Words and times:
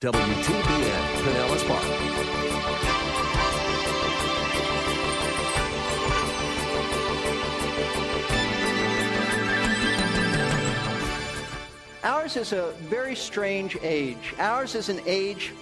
WTBN 0.00 1.04
Pinellas 1.24 1.66
Park. 1.66 1.82
Ours 12.04 12.36
is 12.36 12.52
a 12.52 12.70
very 12.82 13.16
strange 13.16 13.76
age. 13.82 14.36
Ours 14.38 14.76
is 14.76 14.88
an 14.88 15.00
age 15.04 15.52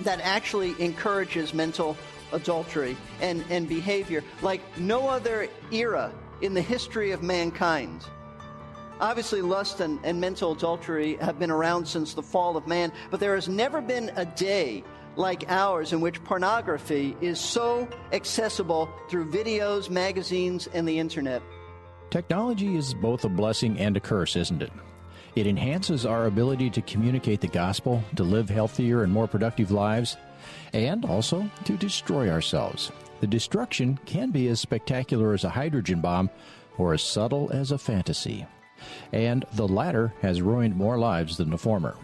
that 0.00 0.18
actually 0.22 0.74
encourages 0.80 1.54
mental 1.54 1.96
adultery 2.32 2.96
and, 3.20 3.44
and 3.48 3.68
behavior 3.68 4.24
like 4.42 4.60
no 4.76 5.06
other 5.08 5.46
era 5.70 6.12
in 6.40 6.52
the 6.52 6.62
history 6.62 7.12
of 7.12 7.22
mankind. 7.22 8.04
Obviously, 9.00 9.42
lust 9.42 9.80
and, 9.80 9.98
and 10.04 10.20
mental 10.20 10.52
adultery 10.52 11.16
have 11.16 11.38
been 11.38 11.50
around 11.50 11.86
since 11.86 12.14
the 12.14 12.22
fall 12.22 12.56
of 12.56 12.66
man, 12.66 12.92
but 13.10 13.20
there 13.20 13.34
has 13.34 13.48
never 13.48 13.80
been 13.80 14.10
a 14.16 14.24
day 14.24 14.84
like 15.16 15.44
ours 15.48 15.92
in 15.92 16.00
which 16.00 16.22
pornography 16.24 17.16
is 17.20 17.38
so 17.38 17.88
accessible 18.12 18.88
through 19.08 19.30
videos, 19.30 19.90
magazines, 19.90 20.68
and 20.72 20.88
the 20.88 20.98
internet. 20.98 21.42
Technology 22.10 22.76
is 22.76 22.94
both 22.94 23.24
a 23.24 23.28
blessing 23.28 23.78
and 23.78 23.96
a 23.96 24.00
curse, 24.00 24.36
isn't 24.36 24.62
it? 24.62 24.72
It 25.34 25.46
enhances 25.46 26.04
our 26.04 26.26
ability 26.26 26.70
to 26.70 26.82
communicate 26.82 27.40
the 27.40 27.48
gospel, 27.48 28.02
to 28.16 28.22
live 28.22 28.50
healthier 28.50 29.02
and 29.02 29.12
more 29.12 29.26
productive 29.26 29.70
lives, 29.70 30.16
and 30.72 31.04
also 31.04 31.50
to 31.64 31.76
destroy 31.76 32.30
ourselves. 32.30 32.92
The 33.20 33.26
destruction 33.26 33.98
can 34.04 34.30
be 34.30 34.48
as 34.48 34.60
spectacular 34.60 35.32
as 35.32 35.44
a 35.44 35.50
hydrogen 35.50 36.00
bomb 36.00 36.28
or 36.76 36.92
as 36.92 37.02
subtle 37.02 37.50
as 37.52 37.70
a 37.70 37.78
fantasy 37.78 38.46
and 39.12 39.44
the 39.52 39.68
latter 39.68 40.12
has 40.22 40.42
ruined 40.42 40.76
more 40.76 40.98
lives 40.98 41.36
than 41.36 41.50
the 41.50 41.58
former. 41.58 41.96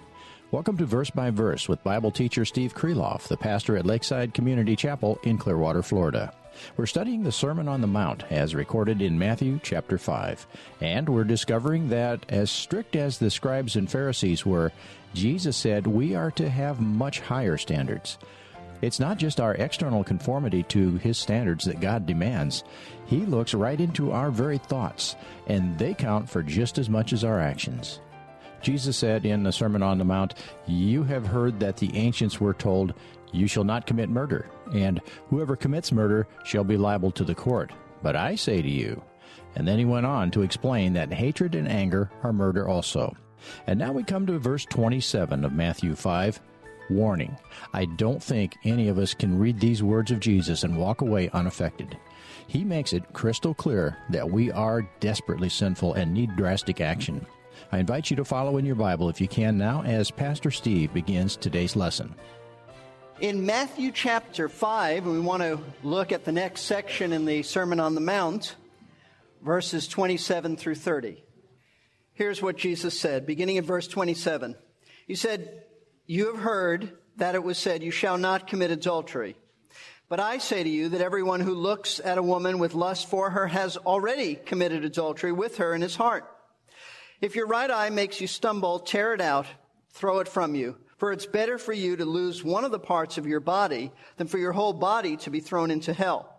Welcome 0.50 0.78
to 0.78 0.86
Verse 0.86 1.10
by 1.10 1.30
Verse 1.30 1.68
with 1.68 1.84
Bible 1.84 2.10
teacher 2.10 2.44
Steve 2.44 2.74
Kreloff, 2.74 3.28
the 3.28 3.36
pastor 3.36 3.76
at 3.76 3.84
Lakeside 3.84 4.32
Community 4.32 4.76
Chapel 4.76 5.18
in 5.22 5.36
Clearwater, 5.36 5.82
Florida. 5.82 6.32
We're 6.76 6.86
studying 6.86 7.22
the 7.22 7.32
Sermon 7.32 7.68
on 7.68 7.80
the 7.80 7.86
Mount 7.86 8.24
as 8.30 8.54
recorded 8.54 9.02
in 9.02 9.18
Matthew 9.18 9.60
chapter 9.62 9.98
5, 9.98 10.46
and 10.80 11.08
we're 11.08 11.24
discovering 11.24 11.88
that 11.90 12.24
as 12.30 12.50
strict 12.50 12.96
as 12.96 13.18
the 13.18 13.30
scribes 13.30 13.76
and 13.76 13.90
Pharisees 13.90 14.46
were, 14.46 14.72
Jesus 15.14 15.56
said 15.56 15.86
we 15.86 16.14
are 16.14 16.30
to 16.32 16.48
have 16.48 16.80
much 16.80 17.20
higher 17.20 17.58
standards. 17.58 18.18
It's 18.80 19.00
not 19.00 19.18
just 19.18 19.40
our 19.40 19.54
external 19.54 20.04
conformity 20.04 20.62
to 20.64 20.96
His 20.96 21.18
standards 21.18 21.64
that 21.64 21.80
God 21.80 22.06
demands. 22.06 22.64
He 23.06 23.26
looks 23.26 23.54
right 23.54 23.80
into 23.80 24.12
our 24.12 24.30
very 24.30 24.58
thoughts, 24.58 25.16
and 25.46 25.78
they 25.78 25.94
count 25.94 26.28
for 26.28 26.42
just 26.42 26.78
as 26.78 26.88
much 26.88 27.12
as 27.12 27.24
our 27.24 27.40
actions. 27.40 28.00
Jesus 28.60 28.96
said 28.96 29.24
in 29.24 29.42
the 29.42 29.52
Sermon 29.52 29.82
on 29.82 29.98
the 29.98 30.04
Mount, 30.04 30.34
You 30.66 31.04
have 31.04 31.26
heard 31.26 31.60
that 31.60 31.76
the 31.76 31.94
ancients 31.96 32.40
were 32.40 32.54
told, 32.54 32.94
You 33.32 33.46
shall 33.46 33.64
not 33.64 33.86
commit 33.86 34.08
murder, 34.08 34.48
and 34.74 35.00
whoever 35.28 35.56
commits 35.56 35.92
murder 35.92 36.26
shall 36.44 36.64
be 36.64 36.76
liable 36.76 37.10
to 37.12 37.24
the 37.24 37.34
court. 37.34 37.72
But 38.02 38.16
I 38.16 38.34
say 38.34 38.62
to 38.62 38.68
you, 38.68 39.02
and 39.56 39.67
then 39.67 39.78
he 39.78 39.84
went 39.84 40.06
on 40.06 40.30
to 40.33 40.42
explain 40.42 40.92
that 40.92 41.12
hatred 41.12 41.55
and 41.55 41.68
anger 41.68 42.11
are 42.22 42.33
murder 42.33 42.68
also. 42.68 43.14
And 43.67 43.78
now 43.78 43.92
we 43.92 44.02
come 44.02 44.27
to 44.27 44.38
verse 44.38 44.64
27 44.64 45.44
of 45.44 45.52
Matthew 45.52 45.94
5. 45.94 46.40
Warning 46.90 47.36
I 47.72 47.84
don't 47.84 48.22
think 48.22 48.56
any 48.64 48.88
of 48.88 48.98
us 48.98 49.14
can 49.14 49.38
read 49.38 49.60
these 49.60 49.82
words 49.82 50.10
of 50.10 50.20
Jesus 50.20 50.62
and 50.62 50.78
walk 50.78 51.00
away 51.00 51.30
unaffected. 51.30 51.96
He 52.46 52.64
makes 52.64 52.92
it 52.92 53.12
crystal 53.12 53.54
clear 53.54 53.98
that 54.10 54.30
we 54.30 54.50
are 54.50 54.88
desperately 55.00 55.48
sinful 55.48 55.94
and 55.94 56.14
need 56.14 56.36
drastic 56.36 56.80
action. 56.80 57.26
I 57.72 57.78
invite 57.78 58.10
you 58.10 58.16
to 58.16 58.24
follow 58.24 58.56
in 58.56 58.64
your 58.64 58.74
Bible 58.74 59.08
if 59.10 59.20
you 59.20 59.28
can 59.28 59.58
now 59.58 59.82
as 59.82 60.10
Pastor 60.10 60.50
Steve 60.50 60.92
begins 60.94 61.36
today's 61.36 61.76
lesson. 61.76 62.14
In 63.20 63.44
Matthew 63.44 63.90
chapter 63.90 64.48
5, 64.48 65.05
we 65.06 65.20
want 65.20 65.42
to 65.42 65.58
look 65.82 66.12
at 66.12 66.24
the 66.24 66.32
next 66.32 66.62
section 66.62 67.12
in 67.12 67.24
the 67.24 67.42
Sermon 67.42 67.80
on 67.80 67.94
the 67.94 68.00
Mount, 68.00 68.55
verses 69.42 69.88
27 69.88 70.56
through 70.56 70.76
30. 70.76 71.22
Here's 72.14 72.40
what 72.40 72.56
Jesus 72.56 72.98
said, 72.98 73.26
beginning 73.26 73.56
in 73.56 73.64
verse 73.64 73.88
27. 73.88 74.55
He 75.06 75.16
said, 75.16 75.64
you 76.08 76.33
have 76.33 76.42
heard 76.42 76.96
that 77.17 77.35
it 77.35 77.45
was 77.45 77.58
said, 77.58 77.83
You 77.85 77.91
shall 77.92 78.19
not 78.19 78.48
commit 78.48 78.70
adultery. 78.70 79.36
But 80.08 80.20
I 80.20 80.39
say 80.39 80.63
to 80.63 80.69
you 80.69 80.89
that 80.89 81.02
everyone 81.02 81.41
who 81.41 81.55
looks 81.55 82.01
at 82.02 82.17
a 82.17 82.23
woman 82.23 82.58
with 82.58 82.74
lust 82.74 83.11
for 83.11 83.29
her 83.29 83.46
has 83.46 83.77
already 83.77 84.35
committed 84.35 84.85
adultery 84.85 85.33
with 85.33 85.58
her 85.58 85.74
in 85.74 85.83
his 85.83 85.97
heart. 85.97 86.24
If 87.20 87.36
your 87.36 87.47
right 87.47 87.70
eye 87.70 87.91
makes 87.91 88.23
you 88.23 88.27
stumble, 88.27 88.79
tear 88.79 89.13
it 89.13 89.20
out, 89.20 89.47
throw 89.91 90.20
it 90.20 90.29
from 90.29 90.55
you. 90.55 90.79
For 90.97 91.13
it's 91.13 91.27
better 91.27 91.58
for 91.58 91.74
you 91.74 91.97
to 91.97 92.07
lose 92.07 92.42
one 92.42 92.64
of 92.64 92.70
the 92.70 92.79
parts 92.79 93.18
of 93.18 93.27
your 93.27 93.41
body 93.41 93.92
than 94.17 94.29
for 94.29 94.39
your 94.39 94.52
whole 94.52 94.73
body 94.73 95.18
to 95.18 95.30
be 95.30 95.41
thrown 95.41 95.70
into 95.70 95.92
hell. 95.92 96.35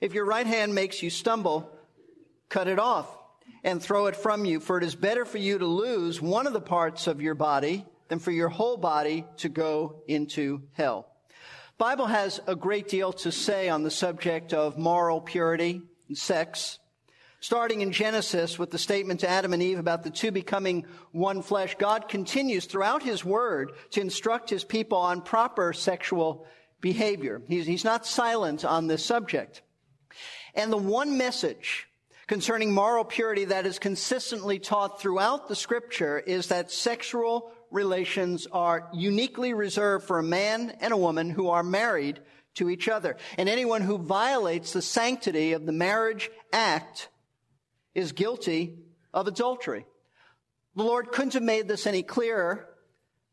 If 0.00 0.12
your 0.12 0.26
right 0.26 0.46
hand 0.46 0.74
makes 0.74 1.04
you 1.04 1.08
stumble, 1.08 1.70
cut 2.48 2.66
it 2.66 2.80
off 2.80 3.06
and 3.62 3.80
throw 3.80 4.06
it 4.06 4.16
from 4.16 4.44
you. 4.44 4.58
For 4.58 4.76
it 4.76 4.84
is 4.84 4.96
better 4.96 5.24
for 5.24 5.38
you 5.38 5.58
to 5.58 5.66
lose 5.66 6.20
one 6.20 6.48
of 6.48 6.52
the 6.52 6.60
parts 6.60 7.06
of 7.06 7.22
your 7.22 7.36
body 7.36 7.86
than 8.08 8.18
for 8.18 8.30
your 8.30 8.48
whole 8.48 8.76
body 8.76 9.24
to 9.38 9.48
go 9.48 10.02
into 10.06 10.62
hell. 10.72 11.08
Bible 11.76 12.06
has 12.06 12.40
a 12.46 12.54
great 12.54 12.88
deal 12.88 13.12
to 13.12 13.32
say 13.32 13.68
on 13.68 13.82
the 13.82 13.90
subject 13.90 14.52
of 14.52 14.78
moral 14.78 15.20
purity 15.20 15.82
and 16.08 16.16
sex. 16.16 16.78
Starting 17.40 17.82
in 17.82 17.92
Genesis 17.92 18.58
with 18.58 18.70
the 18.70 18.78
statement 18.78 19.20
to 19.20 19.28
Adam 19.28 19.52
and 19.52 19.62
Eve 19.62 19.78
about 19.78 20.02
the 20.02 20.10
two 20.10 20.30
becoming 20.30 20.86
one 21.12 21.42
flesh, 21.42 21.74
God 21.78 22.08
continues 22.08 22.64
throughout 22.64 23.02
His 23.02 23.24
Word 23.24 23.72
to 23.90 24.00
instruct 24.00 24.48
His 24.48 24.64
people 24.64 24.98
on 24.98 25.20
proper 25.20 25.72
sexual 25.72 26.46
behavior. 26.80 27.42
He's, 27.48 27.66
he's 27.66 27.84
not 27.84 28.06
silent 28.06 28.64
on 28.64 28.86
this 28.86 29.04
subject. 29.04 29.62
And 30.54 30.72
the 30.72 30.78
one 30.78 31.18
message 31.18 31.88
concerning 32.26 32.72
moral 32.72 33.04
purity 33.04 33.46
that 33.46 33.66
is 33.66 33.78
consistently 33.78 34.58
taught 34.58 35.00
throughout 35.00 35.48
the 35.48 35.56
scripture 35.56 36.18
is 36.18 36.46
that 36.46 36.70
sexual 36.70 37.52
relations 37.74 38.46
are 38.52 38.88
uniquely 38.94 39.52
reserved 39.52 40.06
for 40.06 40.18
a 40.18 40.22
man 40.22 40.76
and 40.80 40.92
a 40.92 40.96
woman 40.96 41.28
who 41.28 41.48
are 41.48 41.64
married 41.64 42.20
to 42.54 42.70
each 42.70 42.88
other. 42.88 43.16
And 43.36 43.48
anyone 43.48 43.82
who 43.82 43.98
violates 43.98 44.72
the 44.72 44.80
sanctity 44.80 45.52
of 45.52 45.66
the 45.66 45.72
marriage 45.72 46.30
act 46.52 47.08
is 47.94 48.12
guilty 48.12 48.78
of 49.12 49.26
adultery. 49.26 49.84
The 50.76 50.84
Lord 50.84 51.12
couldn't 51.12 51.34
have 51.34 51.42
made 51.42 51.68
this 51.68 51.86
any 51.86 52.02
clearer 52.02 52.68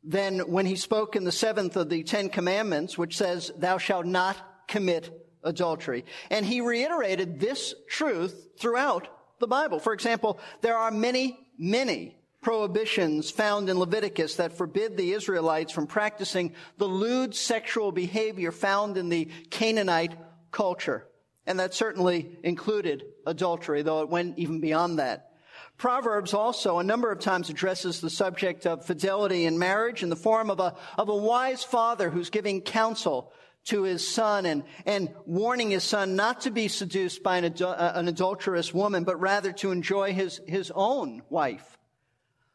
than 0.03 0.39
when 0.39 0.65
he 0.65 0.75
spoke 0.75 1.15
in 1.15 1.23
the 1.23 1.31
seventh 1.31 1.77
of 1.77 1.89
the 1.89 2.03
Ten 2.03 2.29
Commandments, 2.29 2.97
which 2.97 3.17
says, 3.17 3.51
Thou 3.55 3.77
shalt 3.77 4.07
not 4.07 4.37
commit 4.67 5.11
adultery. 5.43 6.05
And 6.31 6.45
he 6.45 6.61
reiterated 6.61 7.39
this 7.39 7.75
truth 7.87 8.49
throughout 8.59 9.07
the 9.39 9.47
Bible. 9.47 9.79
For 9.79 9.93
example, 9.93 10.39
there 10.61 10.77
are 10.77 10.91
many, 10.91 11.39
many 11.57 12.15
prohibitions 12.41 13.29
found 13.29 13.69
in 13.69 13.77
Leviticus 13.77 14.35
that 14.35 14.57
forbid 14.57 14.97
the 14.97 15.13
Israelites 15.13 15.71
from 15.71 15.87
practicing 15.87 16.53
the 16.77 16.87
lewd 16.87 17.35
sexual 17.35 17.91
behavior 17.91 18.51
found 18.51 18.97
in 18.97 19.09
the 19.09 19.29
Canaanite 19.49 20.15
culture. 20.51 21.07
And 21.45 21.59
that 21.59 21.73
certainly 21.73 22.37
included 22.43 23.03
adultery, 23.25 23.81
though 23.83 24.01
it 24.01 24.09
went 24.09 24.37
even 24.37 24.59
beyond 24.59 24.99
that. 24.99 25.31
Proverbs 25.77 26.33
also 26.33 26.77
a 26.77 26.83
number 26.83 27.11
of 27.11 27.19
times 27.19 27.49
addresses 27.49 28.01
the 28.01 28.09
subject 28.09 28.67
of 28.67 28.85
fidelity 28.85 29.45
in 29.45 29.57
marriage 29.57 30.03
in 30.03 30.09
the 30.09 30.15
form 30.15 30.51
of 30.51 30.59
a, 30.59 30.75
of 30.97 31.09
a 31.09 31.15
wise 31.15 31.63
father 31.63 32.09
who's 32.09 32.29
giving 32.29 32.61
counsel 32.61 33.33
to 33.65 33.83
his 33.83 34.07
son 34.07 34.45
and, 34.45 34.63
and 34.85 35.13
warning 35.25 35.71
his 35.71 35.83
son 35.83 36.15
not 36.15 36.41
to 36.41 36.51
be 36.51 36.67
seduced 36.67 37.23
by 37.23 37.37
an, 37.37 37.53
uh, 37.61 37.91
an 37.95 38.07
adulterous 38.07 38.73
woman, 38.73 39.03
but 39.03 39.19
rather 39.19 39.51
to 39.51 39.71
enjoy 39.71 40.13
his, 40.13 40.41
his 40.47 40.71
own 40.73 41.21
wife. 41.29 41.77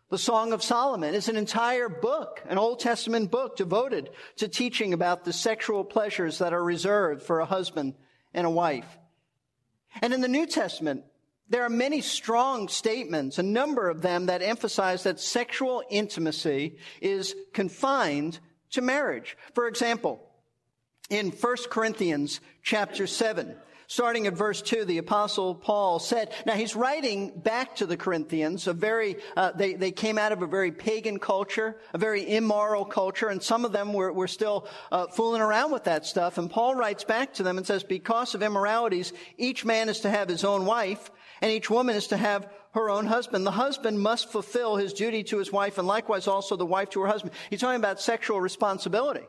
The 0.09 0.19
Song 0.19 0.53
of 0.53 0.63
Solomon 0.63 1.15
is 1.15 1.29
an 1.29 1.37
entire 1.37 1.89
book, 1.89 2.41
an 2.49 2.59
Old 2.59 2.79
Testament 2.79 3.29
book 3.31 3.57
devoted 3.57 4.11
to 4.37 4.47
teaching 4.47 4.93
about 4.93 5.25
the 5.25 5.33
sexual 5.33 5.83
pleasures 5.83 6.39
that 6.39 6.53
are 6.53 6.63
reserved 6.63 7.23
for 7.23 7.41
a 7.41 7.45
husband 7.47 7.95
and 8.33 8.47
a 8.47 8.51
wife. 8.51 8.87
And 10.01 10.15
in 10.15 10.21
the 10.21 10.29
New 10.29 10.47
Testament, 10.47 11.03
There 11.49 11.63
are 11.63 11.71
many 11.71 12.01
strong 12.01 12.67
statements, 12.69 13.39
a 13.39 13.43
number 13.43 13.89
of 13.89 14.03
them 14.03 14.27
that 14.27 14.43
emphasize 14.43 15.05
that 15.05 15.21
sexual 15.21 15.83
intimacy 15.89 16.79
is 17.01 17.37
confined 17.53 18.41
to 18.71 18.83
marriage. 18.83 19.37
For 19.55 19.69
example, 19.69 20.21
in 21.09 21.31
1 21.31 21.57
Corinthians 21.71 22.41
chapter 22.63 23.07
7, 23.07 23.55
starting 23.87 24.27
at 24.27 24.35
verse 24.35 24.63
2, 24.63 24.85
the 24.85 24.99
apostle 24.99 25.55
Paul 25.55 25.99
said, 25.99 26.33
now 26.45 26.55
he's 26.55 26.77
writing 26.77 27.33
back 27.39 27.77
to 27.77 27.87
the 27.87 27.97
Corinthians, 27.97 28.67
a 28.67 28.73
very, 28.73 29.17
uh, 29.37 29.53
they, 29.53 29.75
they 29.75 29.93
came 29.93 30.19
out 30.19 30.33
of 30.33 30.43
a 30.43 30.47
very 30.47 30.73
pagan 30.73 31.19
culture, 31.19 31.77
a 31.93 31.99
very 31.99 32.35
immoral 32.35 32.85
culture, 32.85 33.29
and 33.29 33.43
some 33.43 33.65
of 33.65 33.73
them 33.73 33.93
were, 33.93 34.13
were 34.13 34.29
still 34.29 34.69
uh, 34.91 35.07
fooling 35.09 35.43
around 35.43 35.73
with 35.73 35.85
that 35.85 36.07
stuff. 36.07 36.39
And 36.39 36.51
Paul 36.51 36.75
writes 36.75 37.05
back 37.05 37.35
to 37.35 37.43
them 37.43 37.59
and 37.59 37.67
says, 37.67 37.85
because 37.85 38.35
of 38.35 38.43
immoralities, 38.43 39.13
each 39.37 39.65
man 39.65 39.89
is 39.89 40.01
to 40.01 40.11
have 40.11 40.29
his 40.29 40.45
own 40.45 40.67
wife, 40.67 41.11
and 41.41 41.51
each 41.51 41.71
woman 41.71 41.97
is 41.97 42.09
to 42.09 42.17
have 42.17 42.49
her 42.73 42.91
own 42.91 43.07
husband. 43.07 43.47
The 43.47 43.51
husband 43.51 44.01
must 44.01 44.31
fulfill 44.31 44.77
his 44.77 44.93
duty 44.93 45.23
to 45.25 45.39
his 45.39 45.51
wife, 45.53 45.79
and 45.79 45.87
likewise 45.87 46.27
also 46.27 46.57
the 46.57 46.67
wife 46.67 46.91
to 46.91 47.01
her 47.01 47.07
husband. 47.07 47.33
He's 47.51 47.61
talking 47.61 47.81
about 47.81 48.01
sexual 48.01 48.41
responsibility. 48.41 49.27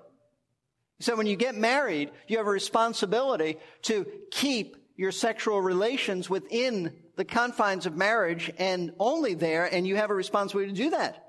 Said 1.00 1.18
when 1.18 1.28
you 1.28 1.36
get 1.36 1.56
married, 1.56 2.12
you 2.28 2.38
have 2.38 2.48
a 2.48 2.52
responsibility 2.52 3.58
to 3.84 4.06
keep 4.32 4.78
your 4.96 5.12
sexual 5.12 5.62
relations 5.62 6.30
within 6.30 6.94
the 7.16 7.26
confines 7.26 7.86
of 7.86 7.96
marriage 7.96 8.52
and 8.58 8.92
only 9.00 9.36
there, 9.36 9.66
and 9.66 9.88
you 9.88 9.96
have 9.96 10.10
a 10.10 10.16
responsibility 10.16 10.72
to 10.72 10.78
do 10.78 10.90
that. 10.92 11.27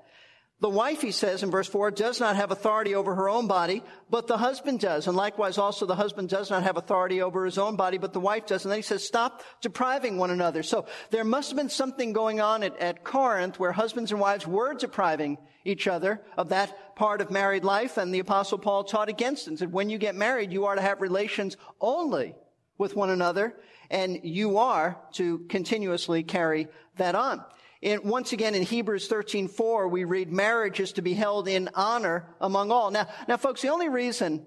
The 0.61 0.69
wife, 0.69 1.01
he 1.01 1.11
says 1.11 1.41
in 1.41 1.51
verse 1.51 1.69
4, 1.69 1.91
does 1.91 2.19
not 2.19 2.35
have 2.35 2.51
authority 2.51 2.93
over 2.93 3.15
her 3.15 3.29
own 3.29 3.47
body, 3.47 3.81
but 4.09 4.27
the 4.27 4.37
husband 4.37 4.81
does. 4.81 5.07
And 5.07 5.15
likewise 5.15 5.57
also 5.57 5.85
the 5.85 5.95
husband 5.95 6.27
does 6.27 6.49
not 6.49 6.63
have 6.63 6.75
authority 6.75 7.21
over 7.21 7.45
his 7.45 7.57
own 7.57 7.77
body, 7.77 7.97
but 7.97 8.11
the 8.11 8.19
wife 8.19 8.45
does. 8.45 8.65
And 8.65 8.71
then 8.71 8.79
he 8.79 8.83
says, 8.83 9.05
stop 9.05 9.41
depriving 9.61 10.17
one 10.17 10.31
another. 10.31 10.61
So 10.61 10.85
there 11.11 11.23
must 11.23 11.49
have 11.49 11.57
been 11.57 11.69
something 11.69 12.11
going 12.11 12.41
on 12.41 12.63
at, 12.63 12.77
at 12.77 13.05
Corinth 13.05 13.57
where 13.57 13.71
husbands 13.71 14.11
and 14.11 14.19
wives 14.19 14.45
were 14.45 14.73
depriving 14.73 15.37
each 15.63 15.87
other 15.87 16.21
of 16.35 16.49
that 16.49 16.95
part 16.97 17.21
of 17.21 17.31
married 17.31 17.63
life. 17.63 17.97
And 17.97 18.13
the 18.13 18.19
apostle 18.19 18.57
Paul 18.57 18.83
taught 18.83 19.07
against 19.07 19.47
it 19.47 19.51
and 19.51 19.59
said, 19.59 19.71
when 19.71 19.89
you 19.89 19.97
get 19.97 20.15
married, 20.15 20.51
you 20.51 20.65
are 20.65 20.75
to 20.75 20.81
have 20.81 20.99
relations 20.99 21.55
only 21.79 22.35
with 22.77 22.95
one 22.95 23.09
another, 23.09 23.53
and 23.89 24.21
you 24.23 24.57
are 24.57 24.97
to 25.11 25.39
continuously 25.49 26.23
carry 26.23 26.67
that 26.97 27.13
on. 27.13 27.43
In, 27.81 28.03
once 28.03 28.33
again, 28.33 28.55
in 28.55 28.63
Hebrews 28.63 29.07
13:4, 29.07 29.87
we 29.89 30.03
read, 30.03 30.31
"Marriage 30.31 30.79
is 30.79 30.91
to 30.93 31.01
be 31.01 31.13
held 31.13 31.47
in 31.47 31.69
honor 31.73 32.35
among 32.41 32.71
all." 32.71 32.91
Now, 32.91 33.07
now, 33.27 33.37
folks, 33.37 33.61
the 33.61 33.69
only 33.69 33.87
reason 33.87 34.45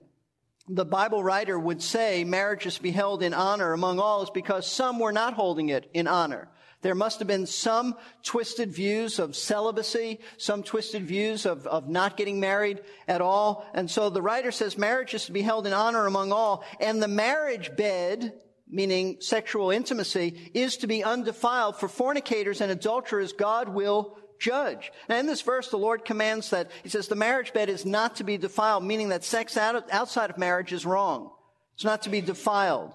the 0.69 0.84
Bible 0.84 1.25
writer 1.25 1.58
would 1.58 1.82
say 1.82 2.25
marriage 2.25 2.67
is 2.67 2.76
to 2.76 2.82
be 2.82 2.90
held 2.90 3.23
in 3.23 3.34
honor 3.34 3.73
among 3.73 3.99
all 3.99 4.23
is 4.23 4.31
because 4.31 4.67
some 4.67 4.99
were 4.99 5.12
not 5.12 5.34
holding 5.34 5.70
it 5.70 5.90
in 5.94 6.06
honor. 6.06 6.49
There 6.82 6.94
must 6.94 7.20
have 7.20 7.29
been 7.29 7.46
some 7.46 7.96
twisted 8.23 8.73
views 8.73 9.19
of 9.19 9.37
celibacy, 9.37 10.19
some 10.37 10.62
twisted 10.62 11.05
views 11.05 11.46
of, 11.46 11.67
of 11.67 11.88
not 11.88 12.17
getting 12.17 12.40
married 12.40 12.82
at 13.06 13.20
all. 13.20 13.64
And 13.73 13.90
so 13.90 14.11
the 14.11 14.23
writer 14.23 14.50
says 14.50 14.76
marriage 14.76 15.14
is 15.14 15.26
to 15.26 15.32
be 15.32 15.43
held 15.43 15.67
in 15.67 15.73
honor 15.73 16.06
among 16.06 16.32
all, 16.32 16.64
and 16.81 17.00
the 17.00 17.08
marriage 17.08 17.75
bed 17.76 18.32
meaning 18.72 19.19
sexual 19.20 19.70
intimacy, 19.70 20.50
is 20.54 20.78
to 20.78 20.86
be 20.88 21.04
undefiled. 21.04 21.76
For 21.76 21.88
fornicators 21.88 22.60
and 22.60 22.72
adulterers, 22.72 23.32
God 23.32 23.69
will 23.69 24.19
judge. 24.40 24.90
Now, 25.08 25.19
in 25.19 25.26
this 25.26 25.42
verse, 25.42 25.69
the 25.69 25.76
Lord 25.76 26.04
commands 26.04 26.50
that, 26.50 26.70
He 26.82 26.88
says, 26.88 27.06
the 27.06 27.14
marriage 27.14 27.52
bed 27.52 27.69
is 27.69 27.86
not 27.86 28.16
to 28.16 28.24
be 28.24 28.38
defiled, 28.38 28.82
meaning 28.82 29.10
that 29.10 29.22
sex 29.22 29.56
outside 29.56 30.30
of 30.30 30.38
marriage 30.38 30.72
is 30.72 30.84
wrong. 30.84 31.30
It's 31.74 31.84
not 31.84 32.02
to 32.02 32.10
be 32.10 32.20
defiled. 32.20 32.92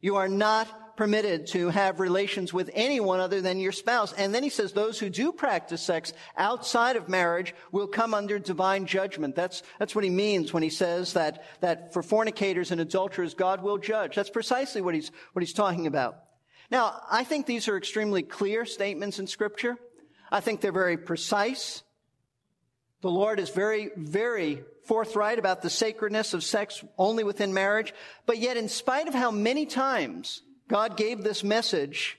You 0.00 0.16
are 0.16 0.28
not 0.28 0.66
permitted 0.98 1.46
to 1.46 1.68
have 1.68 2.00
relations 2.00 2.52
with 2.52 2.68
anyone 2.74 3.20
other 3.20 3.40
than 3.40 3.60
your 3.60 3.70
spouse. 3.70 4.12
And 4.14 4.34
then 4.34 4.42
he 4.42 4.48
says 4.48 4.72
those 4.72 4.98
who 4.98 5.08
do 5.08 5.30
practice 5.30 5.80
sex 5.80 6.12
outside 6.36 6.96
of 6.96 7.08
marriage 7.08 7.54
will 7.70 7.86
come 7.86 8.14
under 8.14 8.40
divine 8.40 8.84
judgment. 8.84 9.36
That's, 9.36 9.62
that's 9.78 9.94
what 9.94 10.02
he 10.02 10.10
means 10.10 10.52
when 10.52 10.64
he 10.64 10.70
says 10.70 11.12
that, 11.12 11.44
that 11.60 11.92
for 11.92 12.02
fornicators 12.02 12.72
and 12.72 12.80
adulterers, 12.80 13.34
God 13.34 13.62
will 13.62 13.78
judge. 13.78 14.16
That's 14.16 14.28
precisely 14.28 14.80
what 14.80 14.96
he's, 14.96 15.12
what 15.34 15.40
he's 15.40 15.52
talking 15.52 15.86
about. 15.86 16.18
Now, 16.68 17.00
I 17.08 17.22
think 17.22 17.46
these 17.46 17.68
are 17.68 17.76
extremely 17.76 18.24
clear 18.24 18.66
statements 18.66 19.20
in 19.20 19.28
scripture. 19.28 19.76
I 20.32 20.40
think 20.40 20.60
they're 20.60 20.72
very 20.72 20.96
precise. 20.96 21.84
The 23.02 23.10
Lord 23.10 23.38
is 23.38 23.50
very, 23.50 23.90
very 23.96 24.64
forthright 24.82 25.38
about 25.38 25.62
the 25.62 25.70
sacredness 25.70 26.34
of 26.34 26.42
sex 26.42 26.82
only 26.98 27.22
within 27.22 27.54
marriage. 27.54 27.94
But 28.26 28.38
yet, 28.38 28.56
in 28.56 28.68
spite 28.68 29.06
of 29.06 29.14
how 29.14 29.30
many 29.30 29.64
times 29.64 30.42
God 30.68 30.96
gave 30.96 31.22
this 31.22 31.42
message 31.42 32.18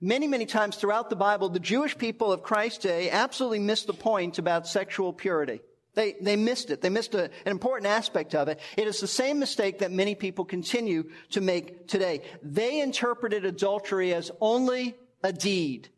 many, 0.00 0.28
many 0.28 0.46
times 0.46 0.76
throughout 0.76 1.10
the 1.10 1.16
Bible. 1.16 1.48
The 1.48 1.58
Jewish 1.58 1.96
people 1.96 2.32
of 2.32 2.42
Christ's 2.42 2.78
day 2.78 3.10
absolutely 3.10 3.60
missed 3.60 3.86
the 3.86 3.94
point 3.94 4.38
about 4.38 4.66
sexual 4.66 5.12
purity. 5.12 5.60
They, 5.94 6.14
they 6.20 6.36
missed 6.36 6.70
it. 6.70 6.82
They 6.82 6.88
missed 6.88 7.14
a, 7.14 7.24
an 7.24 7.50
important 7.50 7.86
aspect 7.88 8.34
of 8.34 8.48
it. 8.48 8.60
It 8.76 8.86
is 8.86 9.00
the 9.00 9.08
same 9.08 9.38
mistake 9.38 9.80
that 9.80 9.90
many 9.90 10.14
people 10.14 10.44
continue 10.44 11.10
to 11.30 11.40
make 11.40 11.88
today. 11.88 12.22
They 12.42 12.80
interpreted 12.80 13.44
adultery 13.44 14.14
as 14.14 14.30
only 14.40 14.96
a 15.22 15.32
deed, 15.32 15.88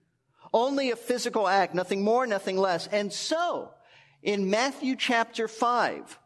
only 0.54 0.90
a 0.90 0.96
physical 0.96 1.46
act, 1.46 1.74
nothing 1.74 2.02
more, 2.02 2.26
nothing 2.26 2.56
less. 2.56 2.86
And 2.86 3.12
so, 3.12 3.70
in 4.22 4.48
Matthew 4.48 4.96
chapter 4.96 5.46
5, 5.46 6.18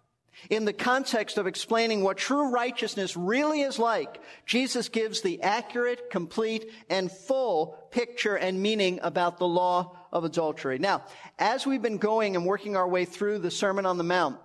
in 0.51 0.65
the 0.65 0.73
context 0.73 1.39
of 1.39 1.47
explaining 1.47 2.03
what 2.03 2.17
true 2.17 2.51
righteousness 2.51 3.17
really 3.17 3.63
is 3.63 3.79
like, 3.79 4.21
Jesus 4.45 4.89
gives 4.89 5.21
the 5.21 5.43
accurate, 5.43 6.11
complete, 6.11 6.71
and 6.89 7.11
full 7.11 7.79
picture 7.91 8.37
and 8.37 8.61
meaning 8.61 9.01
about 9.03 9.39
the 9.39 9.49
law 9.49 9.97
of 10.13 10.25
adultery. 10.25 10.79
Now, 10.79 11.05
as 11.39 11.67
we've 11.67 11.83
been 11.83 11.99
going 11.99 12.37
and 12.37 12.47
working 12.47 12.77
our 12.77 12.89
way 12.89 13.05
through 13.05 13.39
the 13.41 13.51
Sermon 13.51 13.87
on 13.87 13.99
the 13.99 14.05
Mount, 14.05 14.39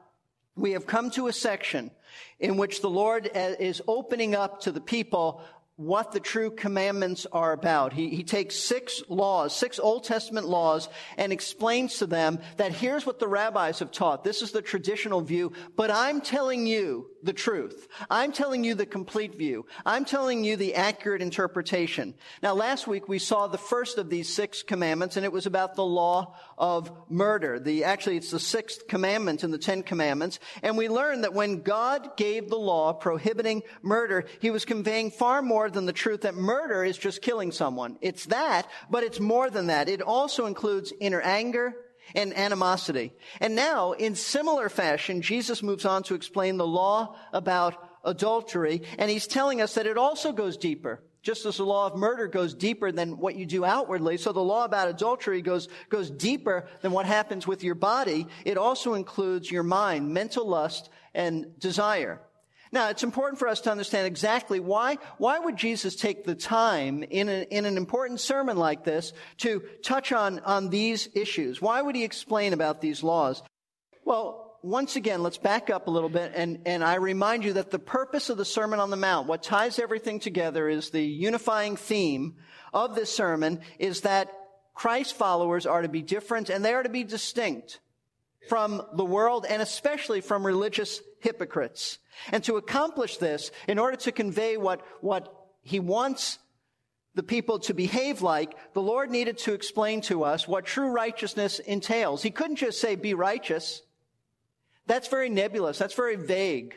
we 0.56 0.72
have 0.72 0.86
come 0.86 1.12
to 1.12 1.28
a 1.28 1.34
section 1.34 1.92
in 2.40 2.58
which 2.58 2.82
the 2.82 2.90
Lord 2.90 3.30
is 3.34 3.82
opening 3.88 4.36
up 4.36 4.62
to 4.62 4.72
the 4.72 4.82
people 4.82 5.44
what 5.82 6.12
the 6.12 6.20
true 6.20 6.52
commandments 6.52 7.26
are 7.32 7.54
about. 7.54 7.92
He, 7.92 8.10
he 8.10 8.24
takes 8.24 8.56
six 8.56 9.02
laws, 9.10 9.56
six 9.56 9.80
Old 9.80 10.04
Testament 10.04 10.48
laws, 10.48 10.88
and 11.18 11.34
explains 11.34 11.98
to 11.98 12.06
them 12.06 12.40
that 12.58 12.72
here's 12.72 13.06
what 13.06 13.18
the 13.18 13.28
rabbis 13.28 13.80
have 13.80 13.92
taught. 13.92 14.24
This 14.24 14.44
is 14.44 14.52
the 14.52 14.62
traditional 14.62 15.22
view, 15.22 15.54
but 15.76 15.90
I'm 15.90 16.22
telling 16.22 16.68
you 16.68 17.08
the 17.24 17.34
truth. 17.34 17.88
I'm 18.10 18.32
telling 18.32 18.64
you 18.64 18.76
the 18.76 18.86
complete 18.86 19.36
view. 19.36 19.66
I'm 19.86 20.06
telling 20.06 20.44
you 20.44 20.56
the 20.56 20.76
accurate 20.76 21.22
interpretation. 21.22 22.14
Now, 22.44 22.54
last 22.54 22.88
week 22.88 23.08
we 23.08 23.20
saw 23.20 23.48
the 23.48 23.58
first 23.58 23.98
of 23.98 24.10
these 24.10 24.32
six 24.32 24.64
commandments, 24.64 25.18
and 25.18 25.26
it 25.26 25.32
was 25.32 25.46
about 25.46 25.76
the 25.76 25.86
law 25.86 26.36
of 26.58 26.92
murder. 27.10 27.60
The, 27.60 27.86
actually, 27.86 28.18
it's 28.18 28.32
the 28.32 28.40
sixth 28.40 28.88
commandment 28.88 29.44
in 29.44 29.52
the 29.52 29.58
Ten 29.58 29.84
Commandments. 29.84 30.40
And 30.62 30.78
we 30.78 30.90
learned 30.90 31.24
that 31.24 31.34
when 31.34 31.62
God 31.62 32.18
gave 32.18 32.50
the 32.50 32.58
law 32.58 32.94
prohibiting 32.94 33.64
murder, 33.82 34.26
he 34.40 34.52
was 34.52 34.66
conveying 34.66 35.12
far 35.12 35.42
more 35.42 35.71
than 35.72 35.86
the 35.86 35.94
truth 35.94 36.22
that 36.22 36.36
murder 36.36 36.84
is 36.84 36.98
just 36.98 37.22
killing 37.22 37.52
someone. 37.52 37.98
It's 38.02 38.26
that, 38.28 38.68
but 38.90 39.04
it's 39.04 39.20
more 39.20 39.50
than 39.50 39.68
that. 39.68 39.90
It 39.90 40.02
also 40.02 40.46
includes 40.46 40.94
inner 41.00 41.22
anger, 41.22 41.76
and 42.16 42.36
animosity. 42.36 43.14
And 43.40 43.56
now, 43.56 43.94
in 43.94 44.16
similar 44.16 44.70
fashion, 44.70 45.22
Jesus 45.22 45.64
moves 45.64 45.86
on 45.86 46.04
to 46.04 46.16
explain 46.16 46.58
the 46.58 46.68
law 46.68 47.16
about 47.34 47.76
adultery, 48.04 48.82
and 48.98 49.10
he's 49.10 49.28
telling 49.28 49.62
us 49.62 49.76
that 49.76 49.86
it 49.86 49.98
also 49.98 50.32
goes 50.32 50.58
deeper. 50.58 51.04
Just 51.24 51.46
as 51.46 51.58
the 51.58 51.64
law 51.64 51.86
of 51.86 51.96
murder 51.96 52.28
goes 52.28 52.56
deeper 52.56 52.92
than 52.92 53.20
what 53.20 53.36
you 53.36 53.46
do 53.46 53.64
outwardly, 53.64 54.18
so 54.18 54.32
the 54.32 54.40
law 54.40 54.66
about 54.66 54.88
adultery 54.88 55.44
goes, 55.44 55.70
goes 55.90 56.10
deeper 56.10 56.68
than 56.82 56.92
what 56.92 57.06
happens 57.06 57.46
with 57.46 57.64
your 57.64 57.76
body. 57.76 58.26
It 58.44 58.58
also 58.58 58.96
includes 58.96 59.52
your 59.52 59.62
mind, 59.62 60.10
mental 60.10 60.48
lust, 60.48 60.90
and 61.14 61.60
desire. 61.60 62.22
Now, 62.74 62.90
it's 62.90 63.04
important 63.04 63.38
for 63.38 63.50
us 63.50 63.62
to 63.62 63.72
understand 63.72 64.08
exactly 64.08 64.62
why, 64.62 64.98
why 65.18 65.40
would 65.40 65.58
Jesus 65.58 65.96
take 65.96 66.24
the 66.24 66.36
time 66.36 67.04
in, 67.04 67.28
a, 67.28 67.44
in 67.44 67.66
an 67.66 67.76
important 67.76 68.22
sermon 68.22 68.56
like 68.56 68.86
this 68.86 69.12
to 69.40 69.62
touch 69.84 70.14
on, 70.14 70.40
on 70.40 70.70
these 70.70 71.10
issues? 71.14 71.62
Why 71.62 71.82
would 71.82 71.96
he 71.96 72.06
explain 72.06 72.54
about 72.54 72.80
these 72.80 73.04
laws? 73.04 73.44
Well, 74.06 74.58
once 74.64 74.96
again, 74.96 75.22
let's 75.22 75.38
back 75.38 75.70
up 75.70 75.88
a 75.88 75.92
little 75.92 76.10
bit 76.10 76.32
and, 76.34 76.62
and 76.66 76.84
I 76.84 76.96
remind 76.96 77.44
you 77.44 77.54
that 77.54 77.72
the 77.72 77.80
purpose 77.80 78.30
of 78.30 78.38
the 78.38 78.46
Sermon 78.46 78.80
on 78.80 78.90
the 78.90 78.96
Mount, 78.96 79.28
what 79.28 79.44
ties 79.44 79.78
everything 79.78 80.20
together 80.20 80.70
is 80.70 80.92
the 80.92 81.02
unifying 81.02 81.76
theme 81.76 82.36
of 82.74 82.96
this 82.96 83.14
sermon 83.14 83.60
is 83.80 84.02
that 84.02 84.32
Christ 84.74 85.16
followers 85.16 85.66
are 85.66 85.82
to 85.82 85.90
be 85.90 86.02
different 86.02 86.50
and 86.50 86.64
they 86.64 86.74
are 86.74 86.84
to 86.84 86.90
be 86.90 87.04
distinct 87.04 87.80
from 88.48 88.82
the 88.96 89.06
world 89.06 89.46
and 89.48 89.62
especially 89.62 90.22
from 90.22 90.46
religious 90.46 91.02
hypocrites. 91.22 92.00
And 92.32 92.44
to 92.44 92.58
accomplish 92.58 93.18
this, 93.18 93.52
in 93.68 93.80
order 93.80 93.98
to 93.98 94.12
convey 94.12 94.58
what, 94.58 94.82
what 95.02 95.34
he 95.64 95.80
wants 95.80 96.40
the 97.14 97.24
people 97.24 97.60
to 97.60 97.74
behave 97.74 98.22
like, 98.22 98.56
the 98.74 98.82
Lord 98.82 99.10
needed 99.10 99.38
to 99.40 99.54
explain 99.54 100.02
to 100.02 100.24
us 100.24 100.48
what 100.48 100.66
true 100.66 100.90
righteousness 100.90 101.60
entails. 101.60 102.22
He 102.24 102.32
couldn't 102.32 102.58
just 102.58 102.80
say, 102.80 102.96
be 102.96 103.14
righteous. 103.14 103.82
That's 104.88 105.08
very 105.08 105.30
nebulous. 105.30 105.78
That's 105.78 105.94
very 105.94 106.16
vague. 106.16 106.76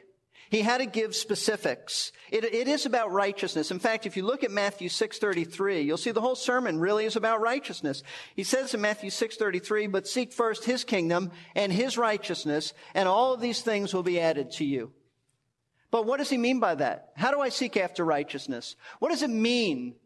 He 0.54 0.62
had 0.62 0.78
to 0.78 0.86
give 0.86 1.16
specifics. 1.16 2.12
It, 2.30 2.44
it 2.44 2.68
is 2.68 2.86
about 2.86 3.10
righteousness. 3.10 3.72
In 3.72 3.80
fact, 3.80 4.06
if 4.06 4.16
you 4.16 4.22
look 4.22 4.44
at 4.44 4.52
Matthew 4.52 4.88
6.33, 4.88 5.84
you'll 5.84 5.96
see 5.96 6.12
the 6.12 6.20
whole 6.20 6.36
sermon 6.36 6.78
really 6.78 7.06
is 7.06 7.16
about 7.16 7.40
righteousness. 7.40 8.04
He 8.36 8.44
says 8.44 8.72
in 8.72 8.80
Matthew 8.80 9.10
6.33, 9.10 9.90
but 9.90 10.06
seek 10.06 10.32
first 10.32 10.64
his 10.64 10.84
kingdom 10.84 11.32
and 11.56 11.72
his 11.72 11.98
righteousness, 11.98 12.72
and 12.94 13.08
all 13.08 13.34
of 13.34 13.40
these 13.40 13.62
things 13.62 13.92
will 13.92 14.04
be 14.04 14.20
added 14.20 14.52
to 14.52 14.64
you. 14.64 14.92
But 15.90 16.06
what 16.06 16.18
does 16.18 16.30
he 16.30 16.38
mean 16.38 16.60
by 16.60 16.76
that? 16.76 17.08
How 17.16 17.32
do 17.32 17.40
I 17.40 17.48
seek 17.48 17.76
after 17.76 18.04
righteousness? 18.04 18.76
What 19.00 19.10
does 19.10 19.24
it 19.24 19.30
mean 19.30 19.96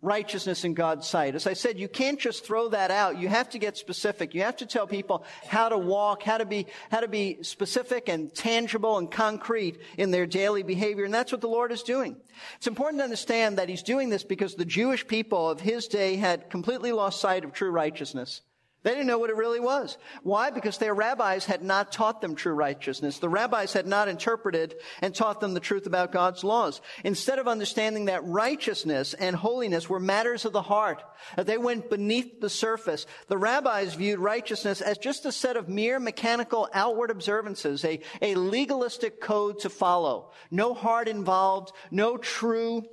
righteousness 0.00 0.64
in 0.64 0.74
God's 0.74 1.08
sight. 1.08 1.34
As 1.34 1.46
I 1.46 1.54
said, 1.54 1.78
you 1.78 1.88
can't 1.88 2.20
just 2.20 2.44
throw 2.44 2.68
that 2.68 2.90
out. 2.90 3.18
You 3.18 3.28
have 3.28 3.50
to 3.50 3.58
get 3.58 3.76
specific. 3.76 4.32
You 4.32 4.42
have 4.42 4.56
to 4.58 4.66
tell 4.66 4.86
people 4.86 5.24
how 5.46 5.68
to 5.68 5.76
walk, 5.76 6.22
how 6.22 6.38
to 6.38 6.46
be, 6.46 6.66
how 6.90 7.00
to 7.00 7.08
be 7.08 7.42
specific 7.42 8.08
and 8.08 8.32
tangible 8.32 8.98
and 8.98 9.10
concrete 9.10 9.80
in 9.96 10.12
their 10.12 10.26
daily 10.26 10.62
behavior. 10.62 11.04
And 11.04 11.12
that's 11.12 11.32
what 11.32 11.40
the 11.40 11.48
Lord 11.48 11.72
is 11.72 11.82
doing. 11.82 12.16
It's 12.56 12.68
important 12.68 13.00
to 13.00 13.04
understand 13.04 13.58
that 13.58 13.68
He's 13.68 13.82
doing 13.82 14.08
this 14.08 14.22
because 14.22 14.54
the 14.54 14.64
Jewish 14.64 15.06
people 15.06 15.50
of 15.50 15.60
His 15.60 15.88
day 15.88 16.16
had 16.16 16.48
completely 16.48 16.92
lost 16.92 17.20
sight 17.20 17.44
of 17.44 17.52
true 17.52 17.70
righteousness. 17.70 18.42
They 18.84 18.90
didn't 18.90 19.08
know 19.08 19.18
what 19.18 19.30
it 19.30 19.36
really 19.36 19.58
was. 19.58 19.98
Why? 20.22 20.50
Because 20.50 20.78
their 20.78 20.94
rabbis 20.94 21.44
had 21.44 21.64
not 21.64 21.90
taught 21.90 22.20
them 22.20 22.36
true 22.36 22.52
righteousness. 22.52 23.18
The 23.18 23.28
rabbis 23.28 23.72
had 23.72 23.88
not 23.88 24.06
interpreted 24.06 24.76
and 25.02 25.12
taught 25.12 25.40
them 25.40 25.54
the 25.54 25.60
truth 25.60 25.86
about 25.86 26.12
God's 26.12 26.44
laws. 26.44 26.80
Instead 27.02 27.40
of 27.40 27.48
understanding 27.48 28.04
that 28.04 28.24
righteousness 28.24 29.14
and 29.14 29.34
holiness 29.34 29.88
were 29.88 29.98
matters 29.98 30.44
of 30.44 30.52
the 30.52 30.62
heart, 30.62 31.02
that 31.34 31.46
they 31.46 31.58
went 31.58 31.90
beneath 31.90 32.40
the 32.40 32.48
surface, 32.48 33.04
the 33.26 33.36
rabbis 33.36 33.94
viewed 33.94 34.20
righteousness 34.20 34.80
as 34.80 34.96
just 34.96 35.26
a 35.26 35.32
set 35.32 35.56
of 35.56 35.68
mere 35.68 35.98
mechanical 35.98 36.68
outward 36.72 37.10
observances, 37.10 37.84
a, 37.84 37.98
a 38.22 38.36
legalistic 38.36 39.20
code 39.20 39.58
to 39.58 39.70
follow. 39.70 40.30
No 40.52 40.72
heart 40.72 41.08
involved, 41.08 41.72
no 41.90 42.16
true 42.16 42.84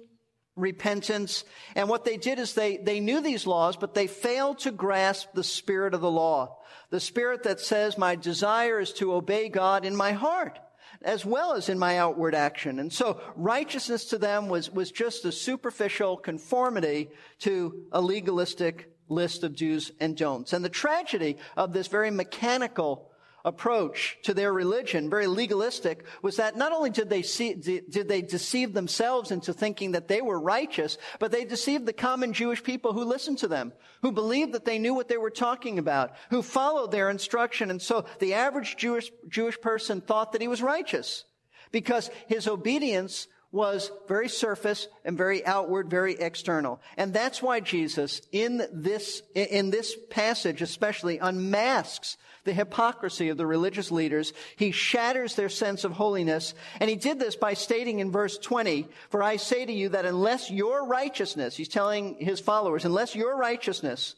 repentance. 0.55 1.43
And 1.75 1.89
what 1.89 2.05
they 2.05 2.17
did 2.17 2.39
is 2.39 2.53
they, 2.53 2.77
they 2.77 2.99
knew 2.99 3.21
these 3.21 3.47
laws, 3.47 3.77
but 3.77 3.93
they 3.93 4.07
failed 4.07 4.59
to 4.59 4.71
grasp 4.71 5.29
the 5.33 5.43
spirit 5.43 5.93
of 5.93 6.01
the 6.01 6.11
law. 6.11 6.57
The 6.89 6.99
spirit 6.99 7.43
that 7.43 7.59
says, 7.59 7.97
my 7.97 8.15
desire 8.15 8.79
is 8.79 8.93
to 8.93 9.13
obey 9.13 9.49
God 9.49 9.85
in 9.85 9.95
my 9.95 10.13
heart 10.13 10.59
as 11.01 11.23
well 11.25 11.53
as 11.53 11.69
in 11.69 11.77
my 11.77 11.99
outward 11.99 12.33
action. 12.33 12.79
And 12.79 12.91
so 12.91 13.21
righteousness 13.35 14.05
to 14.05 14.17
them 14.17 14.47
was, 14.49 14.71
was 14.71 14.91
just 14.91 15.23
a 15.25 15.31
superficial 15.31 16.17
conformity 16.17 17.09
to 17.39 17.85
a 17.91 18.01
legalistic 18.01 18.91
list 19.07 19.43
of 19.43 19.55
do's 19.55 19.91
and 19.99 20.17
don'ts. 20.17 20.53
And 20.53 20.65
the 20.65 20.69
tragedy 20.69 21.37
of 21.55 21.73
this 21.73 21.87
very 21.87 22.09
mechanical 22.11 23.11
approach 23.45 24.17
to 24.23 24.33
their 24.33 24.51
religion, 24.51 25.09
very 25.09 25.27
legalistic, 25.27 26.03
was 26.21 26.37
that 26.37 26.57
not 26.57 26.73
only 26.73 26.89
did 26.89 27.09
they 27.09 27.21
see, 27.21 27.53
did 27.53 28.09
they 28.09 28.21
deceive 28.21 28.73
themselves 28.73 29.31
into 29.31 29.53
thinking 29.53 29.91
that 29.91 30.07
they 30.07 30.19
were 30.19 30.39
righteous, 30.39 30.97
but 31.19 31.31
they 31.31 31.45
deceived 31.45 31.85
the 31.85 31.93
common 31.93 32.33
Jewish 32.33 32.63
people 32.63 32.91
who 32.91 33.05
listened 33.05 33.37
to 33.37 33.47
them, 33.47 33.71
who 34.01 34.11
believed 34.11 34.53
that 34.53 34.65
they 34.65 34.79
knew 34.79 34.95
what 34.95 35.07
they 35.07 35.17
were 35.17 35.29
talking 35.29 35.77
about, 35.77 36.13
who 36.31 36.41
followed 36.41 36.91
their 36.91 37.09
instruction. 37.09 37.69
And 37.69 37.81
so 37.81 38.05
the 38.19 38.33
average 38.33 38.75
Jewish, 38.77 39.11
Jewish 39.29 39.61
person 39.61 40.01
thought 40.01 40.31
that 40.31 40.41
he 40.41 40.47
was 40.47 40.61
righteous 40.61 41.23
because 41.71 42.09
his 42.27 42.47
obedience 42.47 43.27
was 43.51 43.91
very 44.07 44.27
surface 44.27 44.87
and 45.05 45.17
very 45.17 45.45
outward, 45.45 45.89
very 45.89 46.15
external. 46.15 46.81
And 46.97 47.13
that's 47.13 47.41
why 47.41 47.61
Jesus, 47.61 48.21
in 48.31 48.61
this, 48.73 49.21
in 49.33 49.69
this 49.69 49.95
passage 50.09 50.61
especially, 50.61 51.19
unmasks 51.19 52.17
the 52.45 52.53
hypocrisy 52.53 53.29
of 53.29 53.37
the 53.37 53.45
religious 53.45 53.91
leaders. 53.91 54.31
He 54.55 54.71
shatters 54.71 55.35
their 55.35 55.49
sense 55.49 55.83
of 55.83 55.91
holiness. 55.91 56.53
And 56.79 56.89
he 56.89 56.95
did 56.95 57.19
this 57.19 57.35
by 57.35 57.53
stating 57.53 57.99
in 57.99 58.11
verse 58.11 58.37
20, 58.37 58.87
For 59.09 59.21
I 59.21 59.35
say 59.35 59.65
to 59.65 59.73
you 59.73 59.89
that 59.89 60.05
unless 60.05 60.49
your 60.49 60.87
righteousness, 60.87 61.57
he's 61.57 61.67
telling 61.67 62.15
his 62.19 62.39
followers, 62.39 62.85
unless 62.85 63.15
your 63.15 63.35
righteousness 63.35 64.15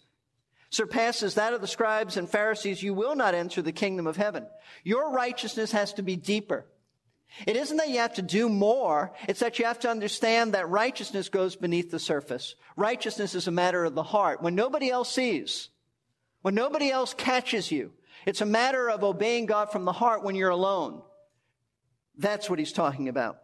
surpasses 0.70 1.36
that 1.36 1.54
of 1.54 1.62
the 1.62 1.68
scribes 1.68 2.18
and 2.18 2.30
Pharisees, 2.30 2.84
you 2.84 2.94
will 2.94 3.16
not 3.16 3.34
enter 3.34 3.62
the 3.62 3.72
kingdom 3.72 4.06
of 4.06 4.18
heaven. 4.18 4.46
Your 4.84 5.12
righteousness 5.12 5.72
has 5.72 5.94
to 5.94 6.04
be 6.04 6.16
deeper. 6.16 6.66
It 7.46 7.56
isn't 7.56 7.78
that 7.78 7.90
you 7.90 8.00
have 8.00 8.16
to 8.16 8.22
do 8.22 8.50
more. 8.50 9.14
It's 9.28 9.42
that 9.42 9.60
you 9.60 9.66
have 9.66 9.80
to 9.80 9.90
understand 9.90 10.54
that 10.54 10.70
righteousness 10.70 11.30
goes 11.30 11.56
beneath 11.56 11.92
the 11.92 12.00
surface. 12.00 12.56
Righteousness 12.76 13.36
is 13.36 13.48
a 13.48 13.52
matter 13.52 13.86
of 13.86 13.96
the 13.96 14.04
heart. 14.04 14.42
When 14.42 14.56
nobody 14.56 14.90
else 14.90 15.12
sees, 15.12 15.70
when 16.42 16.56
nobody 16.56 16.90
else 16.90 17.14
catches 17.14 17.72
you, 17.72 17.92
it's 18.28 18.42
a 18.42 18.46
matter 18.46 18.90
of 18.90 19.06
obeying 19.06 19.46
God 19.46 19.72
from 19.72 19.86
the 19.86 19.94
heart 19.94 20.22
when 20.22 20.36
you're 20.36 20.50
alone. 20.50 21.02
That's 22.18 22.50
what 22.50 22.60
he's 22.60 22.74
talking 22.74 23.08
about. 23.08 23.38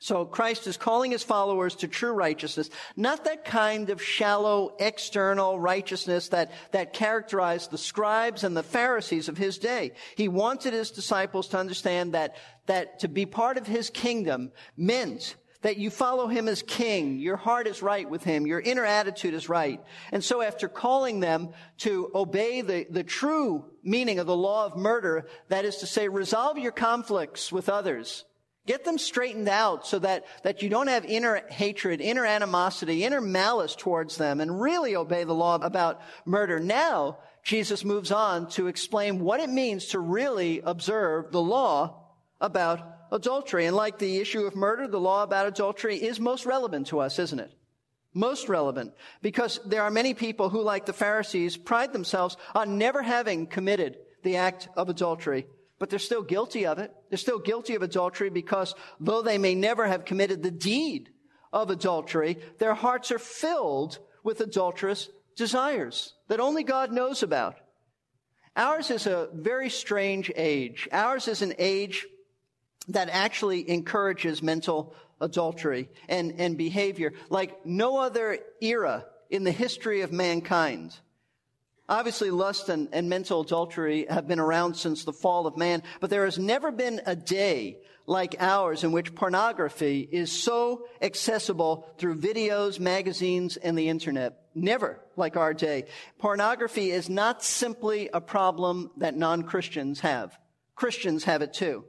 So 0.00 0.26
Christ 0.26 0.66
is 0.66 0.76
calling 0.76 1.12
his 1.12 1.24
followers 1.24 1.76
to 1.76 1.88
true 1.88 2.12
righteousness, 2.12 2.68
not 2.94 3.24
that 3.24 3.46
kind 3.46 3.88
of 3.88 4.02
shallow 4.02 4.76
external 4.78 5.58
righteousness 5.58 6.28
that, 6.28 6.52
that 6.72 6.92
characterized 6.92 7.70
the 7.70 7.78
scribes 7.78 8.44
and 8.44 8.54
the 8.54 8.62
Pharisees 8.62 9.30
of 9.30 9.38
his 9.38 9.56
day. 9.56 9.92
He 10.14 10.28
wanted 10.28 10.74
his 10.74 10.90
disciples 10.90 11.48
to 11.48 11.58
understand 11.58 12.12
that, 12.12 12.36
that 12.66 13.00
to 13.00 13.08
be 13.08 13.24
part 13.24 13.56
of 13.56 13.66
his 13.66 13.88
kingdom 13.88 14.52
meant 14.76 15.36
that 15.62 15.76
you 15.76 15.90
follow 15.90 16.28
him 16.28 16.46
as 16.46 16.62
king. 16.62 17.18
Your 17.18 17.36
heart 17.36 17.66
is 17.66 17.82
right 17.82 18.08
with 18.08 18.22
him. 18.22 18.46
Your 18.46 18.60
inner 18.60 18.84
attitude 18.84 19.34
is 19.34 19.48
right. 19.48 19.82
And 20.12 20.22
so 20.22 20.40
after 20.40 20.68
calling 20.68 21.20
them 21.20 21.50
to 21.78 22.10
obey 22.14 22.60
the, 22.60 22.86
the 22.88 23.02
true 23.02 23.64
meaning 23.82 24.20
of 24.20 24.26
the 24.26 24.36
law 24.36 24.66
of 24.66 24.76
murder, 24.76 25.26
that 25.48 25.64
is 25.64 25.78
to 25.78 25.86
say, 25.86 26.08
resolve 26.08 26.58
your 26.58 26.72
conflicts 26.72 27.50
with 27.50 27.68
others. 27.68 28.24
Get 28.66 28.84
them 28.84 28.98
straightened 28.98 29.48
out 29.48 29.86
so 29.86 29.98
that, 30.00 30.26
that 30.44 30.62
you 30.62 30.68
don't 30.68 30.88
have 30.88 31.04
inner 31.06 31.42
hatred, 31.48 32.00
inner 32.00 32.26
animosity, 32.26 33.02
inner 33.02 33.20
malice 33.20 33.74
towards 33.74 34.16
them 34.16 34.40
and 34.40 34.60
really 34.60 34.94
obey 34.94 35.24
the 35.24 35.34
law 35.34 35.56
about 35.56 36.02
murder. 36.24 36.60
Now, 36.60 37.18
Jesus 37.42 37.84
moves 37.84 38.12
on 38.12 38.48
to 38.50 38.66
explain 38.66 39.20
what 39.20 39.40
it 39.40 39.48
means 39.48 39.86
to 39.86 39.98
really 39.98 40.60
observe 40.60 41.32
the 41.32 41.40
law 41.40 42.04
about 42.40 42.97
adultery. 43.10 43.66
And 43.66 43.76
like 43.76 43.98
the 43.98 44.18
issue 44.18 44.46
of 44.46 44.56
murder, 44.56 44.88
the 44.88 45.00
law 45.00 45.22
about 45.22 45.46
adultery 45.46 45.96
is 45.96 46.20
most 46.20 46.46
relevant 46.46 46.88
to 46.88 47.00
us, 47.00 47.18
isn't 47.18 47.40
it? 47.40 47.52
Most 48.14 48.48
relevant. 48.48 48.94
Because 49.22 49.60
there 49.64 49.82
are 49.82 49.90
many 49.90 50.14
people 50.14 50.48
who, 50.48 50.62
like 50.62 50.86
the 50.86 50.92
Pharisees, 50.92 51.56
pride 51.56 51.92
themselves 51.92 52.36
on 52.54 52.78
never 52.78 53.02
having 53.02 53.46
committed 53.46 53.98
the 54.22 54.36
act 54.36 54.68
of 54.76 54.88
adultery. 54.88 55.46
But 55.78 55.90
they're 55.90 55.98
still 55.98 56.22
guilty 56.22 56.66
of 56.66 56.78
it. 56.78 56.92
They're 57.08 57.18
still 57.18 57.38
guilty 57.38 57.74
of 57.74 57.82
adultery 57.82 58.30
because 58.30 58.74
though 58.98 59.22
they 59.22 59.38
may 59.38 59.54
never 59.54 59.86
have 59.86 60.04
committed 60.04 60.42
the 60.42 60.50
deed 60.50 61.10
of 61.52 61.70
adultery, 61.70 62.38
their 62.58 62.74
hearts 62.74 63.12
are 63.12 63.18
filled 63.18 63.98
with 64.24 64.40
adulterous 64.40 65.08
desires 65.36 66.14
that 66.26 66.40
only 66.40 66.64
God 66.64 66.90
knows 66.90 67.22
about. 67.22 67.56
Ours 68.56 68.90
is 68.90 69.06
a 69.06 69.28
very 69.32 69.70
strange 69.70 70.32
age. 70.34 70.88
Ours 70.90 71.28
is 71.28 71.42
an 71.42 71.54
age 71.58 72.06
that 72.88 73.08
actually 73.10 73.68
encourages 73.70 74.42
mental 74.42 74.94
adultery 75.20 75.88
and, 76.08 76.34
and 76.38 76.56
behavior 76.56 77.12
like 77.28 77.66
no 77.66 77.98
other 77.98 78.38
era 78.60 79.04
in 79.30 79.44
the 79.44 79.52
history 79.52 80.00
of 80.02 80.12
mankind. 80.12 80.96
Obviously, 81.88 82.30
lust 82.30 82.68
and, 82.68 82.88
and, 82.92 83.08
mental 83.08 83.40
adultery 83.40 84.06
have 84.10 84.28
been 84.28 84.40
around 84.40 84.74
since 84.74 85.04
the 85.04 85.12
fall 85.12 85.46
of 85.46 85.56
man, 85.56 85.82
but 86.00 86.10
there 86.10 86.26
has 86.26 86.38
never 86.38 86.70
been 86.70 87.00
a 87.06 87.16
day 87.16 87.78
like 88.04 88.36
ours 88.38 88.84
in 88.84 88.92
which 88.92 89.14
pornography 89.14 90.00
is 90.00 90.30
so 90.30 90.86
accessible 91.00 91.86
through 91.96 92.16
videos, 92.16 92.78
magazines, 92.78 93.56
and 93.56 93.76
the 93.76 93.88
internet. 93.88 94.38
Never 94.54 95.00
like 95.16 95.36
our 95.36 95.54
day. 95.54 95.84
Pornography 96.18 96.90
is 96.90 97.08
not 97.08 97.42
simply 97.42 98.10
a 98.12 98.20
problem 98.20 98.90
that 98.98 99.16
non-Christians 99.16 100.00
have. 100.00 100.38
Christians 100.74 101.24
have 101.24 101.40
it 101.42 101.54
too. 101.54 101.84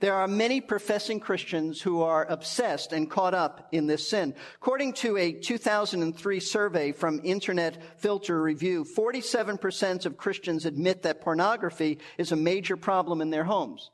There 0.00 0.14
are 0.14 0.28
many 0.28 0.60
professing 0.60 1.18
Christians 1.18 1.80
who 1.80 2.02
are 2.02 2.24
obsessed 2.24 2.92
and 2.92 3.10
caught 3.10 3.34
up 3.34 3.68
in 3.72 3.88
this 3.88 4.08
sin. 4.08 4.34
According 4.56 4.92
to 4.94 5.16
a 5.16 5.32
2003 5.32 6.40
survey 6.40 6.92
from 6.92 7.20
Internet 7.24 8.00
Filter 8.00 8.40
Review, 8.40 8.84
47% 8.84 10.06
of 10.06 10.16
Christians 10.16 10.66
admit 10.66 11.02
that 11.02 11.20
pornography 11.20 11.98
is 12.16 12.30
a 12.30 12.36
major 12.36 12.76
problem 12.76 13.20
in 13.20 13.30
their 13.30 13.42
homes. 13.42 13.90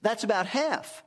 That's 0.00 0.24
about 0.24 0.46
half. 0.46 1.02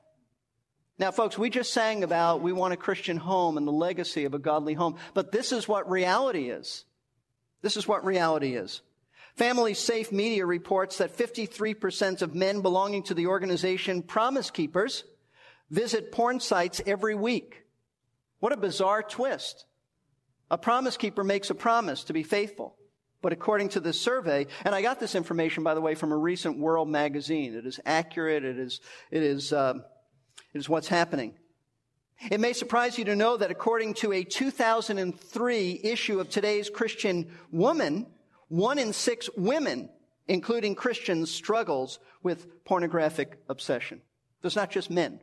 Now, 0.99 1.11
folks, 1.11 1.37
we 1.37 1.49
just 1.49 1.73
sang 1.73 2.03
about 2.03 2.41
we 2.41 2.53
want 2.53 2.73
a 2.73 2.77
Christian 2.77 3.17
home 3.17 3.57
and 3.57 3.67
the 3.67 3.71
legacy 3.71 4.25
of 4.25 4.35
a 4.35 4.39
godly 4.39 4.73
home, 4.75 4.97
but 5.15 5.31
this 5.31 5.51
is 5.51 5.67
what 5.67 5.89
reality 5.89 6.49
is. 6.49 6.85
This 7.61 7.77
is 7.77 7.87
what 7.87 8.05
reality 8.05 8.55
is. 8.55 8.81
Family 9.37 9.75
Safe 9.75 10.11
Media 10.11 10.47
reports 10.47 10.97
that 10.97 11.15
53% 11.15 12.23
of 12.23 12.33
men 12.33 12.61
belonging 12.61 13.03
to 13.03 13.13
the 13.13 13.27
organization 13.27 14.01
Promise 14.01 14.49
Keepers 14.49 15.03
visit 15.69 16.11
porn 16.11 16.39
sites 16.39 16.81
every 16.87 17.13
week. 17.13 17.63
What 18.39 18.51
a 18.51 18.57
bizarre 18.57 19.03
twist. 19.03 19.65
A 20.49 20.57
promise 20.57 20.97
keeper 20.97 21.23
makes 21.23 21.51
a 21.51 21.55
promise 21.55 22.05
to 22.05 22.13
be 22.13 22.23
faithful. 22.23 22.77
But 23.21 23.31
according 23.31 23.69
to 23.69 23.79
this 23.79 24.01
survey, 24.01 24.47
and 24.65 24.73
I 24.73 24.81
got 24.81 24.99
this 24.99 25.13
information, 25.13 25.63
by 25.63 25.75
the 25.75 25.81
way, 25.81 25.93
from 25.93 26.11
a 26.11 26.17
recent 26.17 26.57
World 26.57 26.89
magazine. 26.89 27.53
It 27.53 27.67
is 27.67 27.79
accurate. 27.85 28.43
It 28.43 28.57
is, 28.57 28.81
it 29.11 29.21
is, 29.21 29.53
uh, 29.53 29.75
It 30.53 30.57
is 30.57 30.67
what's 30.67 30.87
happening. 30.87 31.35
It 32.31 32.39
may 32.39 32.53
surprise 32.53 32.97
you 32.97 33.05
to 33.05 33.15
know 33.15 33.37
that 33.37 33.51
according 33.51 33.95
to 33.95 34.13
a 34.13 34.23
2003 34.23 35.81
issue 35.83 36.19
of 36.19 36.29
today's 36.31 36.71
Christian 36.71 37.37
Woman, 37.51 38.07
one 38.49 38.79
in 38.79 38.93
six 38.93 39.29
women, 39.35 39.89
including 40.27 40.75
Christians, 40.75 41.31
struggles 41.31 41.99
with 42.23 42.63
pornographic 42.65 43.39
obsession. 43.49 44.01
There's 44.41 44.55
not 44.55 44.71
just 44.71 44.89
men. 44.89 45.19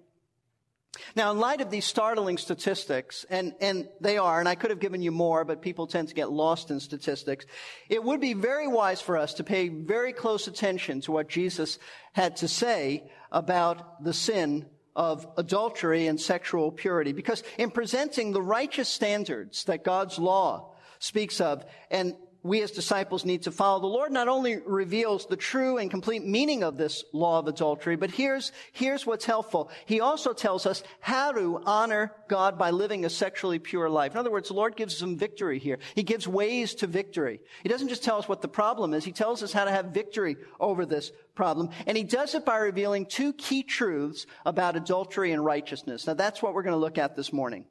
Now, 1.17 1.33
in 1.33 1.39
light 1.39 1.61
of 1.61 1.71
these 1.71 1.85
startling 1.85 2.39
statistics, 2.39 3.25
and, 3.29 3.55
and 3.61 3.89
they 4.01 4.17
are, 4.17 4.39
and 4.39 4.49
I 4.49 4.55
could 4.55 4.71
have 4.71 4.81
given 4.81 5.03
you 5.03 5.11
more, 5.11 5.45
but 5.45 5.63
people 5.63 5.87
tend 5.87 6.09
to 6.09 6.15
get 6.15 6.31
lost 6.31 6.71
in 6.71 6.81
statistics, 6.81 7.47
it 7.89 8.03
would 8.03 8.21
be 8.21 8.35
very 8.35 8.69
wise 8.69 9.01
for 9.01 9.17
us 9.17 9.35
to 9.35 9.45
pay 9.45 9.69
very 9.69 10.13
close 10.13 10.47
attention 10.47 11.01
to 11.03 11.13
what 11.13 11.29
Jesus 11.29 11.79
had 12.13 12.37
to 12.37 12.49
say 12.49 13.11
about 13.33 14.05
the 14.05 14.13
sin 14.13 14.67
of 14.95 15.27
adultery 15.37 16.07
and 16.07 16.21
sexual 16.21 16.71
purity. 16.71 17.13
Because 17.13 17.43
in 17.59 17.71
presenting 17.71 18.33
the 18.33 18.43
righteous 18.43 18.89
standards 18.89 19.65
that 19.65 19.83
God's 19.83 20.19
law 20.19 20.75
speaks 21.01 21.41
of, 21.41 21.65
and 21.91 22.15
we 22.45 22.63
as 22.63 22.71
disciples 22.71 23.25
need 23.25 23.43
to 23.43 23.51
follow. 23.51 23.81
The 23.81 23.87
Lord 23.87 24.13
not 24.13 24.29
only 24.29 24.59
reveals 24.59 25.25
the 25.25 25.37
true 25.37 25.79
and 25.79 25.91
complete 25.91 26.25
meaning 26.25 26.63
of 26.63 26.77
this 26.77 27.03
law 27.13 27.39
of 27.39 27.49
adultery, 27.49 27.97
but 27.97 28.11
here's, 28.11 28.53
here's 28.73 29.07
what's 29.07 29.25
helpful. 29.25 29.71
He 29.87 30.01
also 30.01 30.35
tells 30.35 30.67
us 30.67 30.83
how 31.01 31.33
to 31.33 31.63
honor 31.65 32.13
God 32.29 32.59
by 32.59 32.71
living 32.71 33.07
a 33.07 33.11
sexually 33.11 33.59
pure 33.59 33.89
life. 33.89 34.13
In 34.13 34.19
other 34.19 34.31
words, 34.31 34.49
the 34.49 34.55
Lord 34.55 34.77
gives 34.77 34.95
some 34.95 35.17
victory 35.17 35.59
here. 35.59 35.79
He 35.95 36.03
gives 36.03 36.29
ways 36.29 36.75
to 36.77 36.87
victory. 36.87 37.41
He 37.63 37.71
doesn't 37.71 37.89
just 37.89 38.05
tell 38.05 38.19
us 38.19 38.29
what 38.29 38.43
the 38.43 38.49
problem 38.49 38.93
is, 38.93 39.05
He 39.05 39.13
tells 39.13 39.43
us 39.43 39.53
how 39.53 39.65
to 39.65 39.71
have 39.71 39.87
victory 39.87 40.37
over 40.61 40.85
this 40.85 41.13
problem. 41.35 41.71
And 41.87 41.97
He 41.97 42.05
does 42.05 42.35
it 42.35 42.45
by 42.45 42.59
revealing 42.59 43.07
two 43.07 43.33
key 43.33 43.63
truths 43.63 44.27
about 44.45 44.77
adultery 44.77 45.33
and 45.33 45.43
righteousness. 45.43 46.07
Now 46.07 46.15
that's 46.15 46.43
what 46.43 46.53
we're 46.53 46.63
going 46.63 46.75
to 46.75 46.79
look 46.79 46.99
at 46.99 47.17
this 47.17 47.33
morning. 47.33 47.65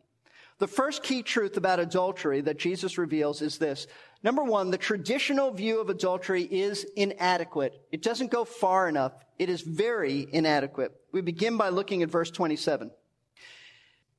The 0.63 0.67
first 0.67 1.03
key 1.03 1.23
truth 1.23 1.57
about 1.57 1.81
adultery 1.81 2.39
that 2.39 2.57
Jesus 2.57 2.97
reveals 2.97 3.41
is 3.41 3.57
this. 3.57 3.85
Number 4.23 4.45
one, 4.45 4.71
the 4.71 4.77
traditional 4.77 5.51
view 5.51 5.81
of 5.81 5.89
adultery 5.89 6.43
is 6.43 6.85
inadequate. 6.95 7.73
It 7.91 8.01
doesn't 8.01 8.31
go 8.31 8.45
far 8.45 8.87
enough. 8.87 9.11
It 9.37 9.49
is 9.49 9.59
very 9.59 10.25
inadequate. 10.31 10.93
We 11.11 11.19
begin 11.19 11.57
by 11.57 11.67
looking 11.67 12.01
at 12.01 12.09
verse 12.09 12.31
27. 12.31 12.91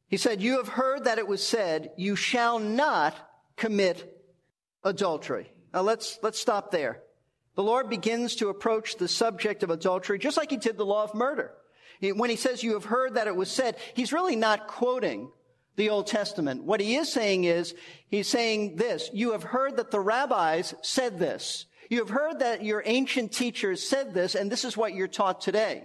He 0.09 0.19
said, 0.19 0.43
You 0.43 0.59
have 0.59 0.69
heard 0.69 1.05
that 1.05 1.17
it 1.17 1.27
was 1.27 1.43
said, 1.43 1.93
You 1.97 2.15
shall 2.15 2.59
not 2.59 3.17
commit 3.57 4.23
adultery. 4.83 5.51
Now 5.73 5.81
let's, 5.81 6.19
let's 6.23 6.39
stop 6.39 6.71
there. 6.71 7.01
The 7.55 7.63
Lord 7.63 7.89
begins 7.89 8.37
to 8.37 8.51
approach 8.51 8.97
the 8.97 9.09
subject 9.09 9.63
of 9.63 9.71
adultery 9.71 10.19
just 10.19 10.37
like 10.37 10.51
he 10.51 10.59
did 10.59 10.77
the 10.77 10.85
law 10.85 11.05
of 11.05 11.15
murder. 11.15 11.55
When 12.03 12.29
he 12.29 12.37
says, 12.37 12.63
You 12.63 12.75
have 12.75 12.85
heard 12.85 13.15
that 13.15 13.29
it 13.29 13.35
was 13.35 13.51
said, 13.51 13.77
he's 13.95 14.13
really 14.13 14.37
not 14.37 14.67
quoting 14.67 15.31
the 15.77 15.91
Old 15.91 16.07
Testament. 16.07 16.65
What 16.65 16.81
he 16.81 16.97
is 16.97 17.13
saying 17.13 17.45
is, 17.45 17.75
he's 18.09 18.29
saying 18.29 18.77
this, 18.77 19.11
you 19.13 19.33
have 19.33 19.43
heard 19.43 19.77
that 19.77 19.91
the 19.91 20.01
rabbis 20.01 20.75
said 20.83 21.19
this. 21.19 21.67
You 21.91 21.99
have 21.99 22.11
heard 22.11 22.41
that 22.41 22.65
your 22.65 22.83
ancient 22.87 23.33
teachers 23.33 23.87
said 23.87 24.15
this, 24.15 24.35
and 24.35 24.51
this 24.51 24.65
is 24.65 24.77
what 24.77 24.95
you're 24.95 25.09
taught 25.09 25.41
today. 25.41 25.85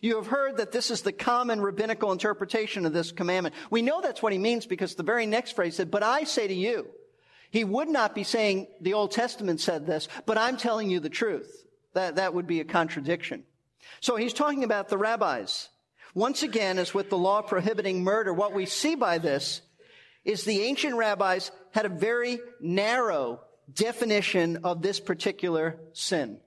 You 0.00 0.16
have 0.16 0.26
heard 0.26 0.56
that 0.56 0.72
this 0.72 0.90
is 0.90 1.02
the 1.02 1.12
common 1.12 1.60
rabbinical 1.60 2.10
interpretation 2.10 2.84
of 2.84 2.92
this 2.92 3.12
commandment. 3.12 3.54
We 3.70 3.82
know 3.82 4.00
that's 4.00 4.22
what 4.22 4.32
he 4.32 4.38
means 4.38 4.66
because 4.66 4.96
the 4.96 5.04
very 5.04 5.26
next 5.26 5.52
phrase 5.52 5.76
said, 5.76 5.90
but 5.90 6.02
I 6.02 6.24
say 6.24 6.48
to 6.48 6.54
you. 6.54 6.88
He 7.50 7.64
would 7.64 7.88
not 7.88 8.14
be 8.14 8.24
saying 8.24 8.66
the 8.80 8.94
Old 8.94 9.12
Testament 9.12 9.60
said 9.60 9.86
this, 9.86 10.08
but 10.26 10.38
I'm 10.38 10.56
telling 10.56 10.90
you 10.90 11.00
the 11.00 11.08
truth. 11.08 11.64
That, 11.92 12.16
that 12.16 12.34
would 12.34 12.46
be 12.46 12.60
a 12.60 12.64
contradiction. 12.64 13.44
So 14.00 14.16
he's 14.16 14.32
talking 14.32 14.64
about 14.64 14.88
the 14.88 14.98
rabbis. 14.98 15.68
Once 16.14 16.42
again, 16.42 16.78
as 16.78 16.92
with 16.92 17.08
the 17.08 17.18
law 17.18 17.40
prohibiting 17.40 18.04
murder, 18.04 18.32
what 18.32 18.52
we 18.52 18.66
see 18.66 18.94
by 18.94 19.18
this 19.18 19.62
is 20.24 20.44
the 20.44 20.62
ancient 20.62 20.94
rabbis 20.94 21.50
had 21.70 21.86
a 21.86 21.90
very 21.90 22.38
narrow 22.60 23.40
definition 23.72 24.58
of 24.64 24.82
this 24.82 25.00
particular 25.00 25.78
sin. 25.92 26.38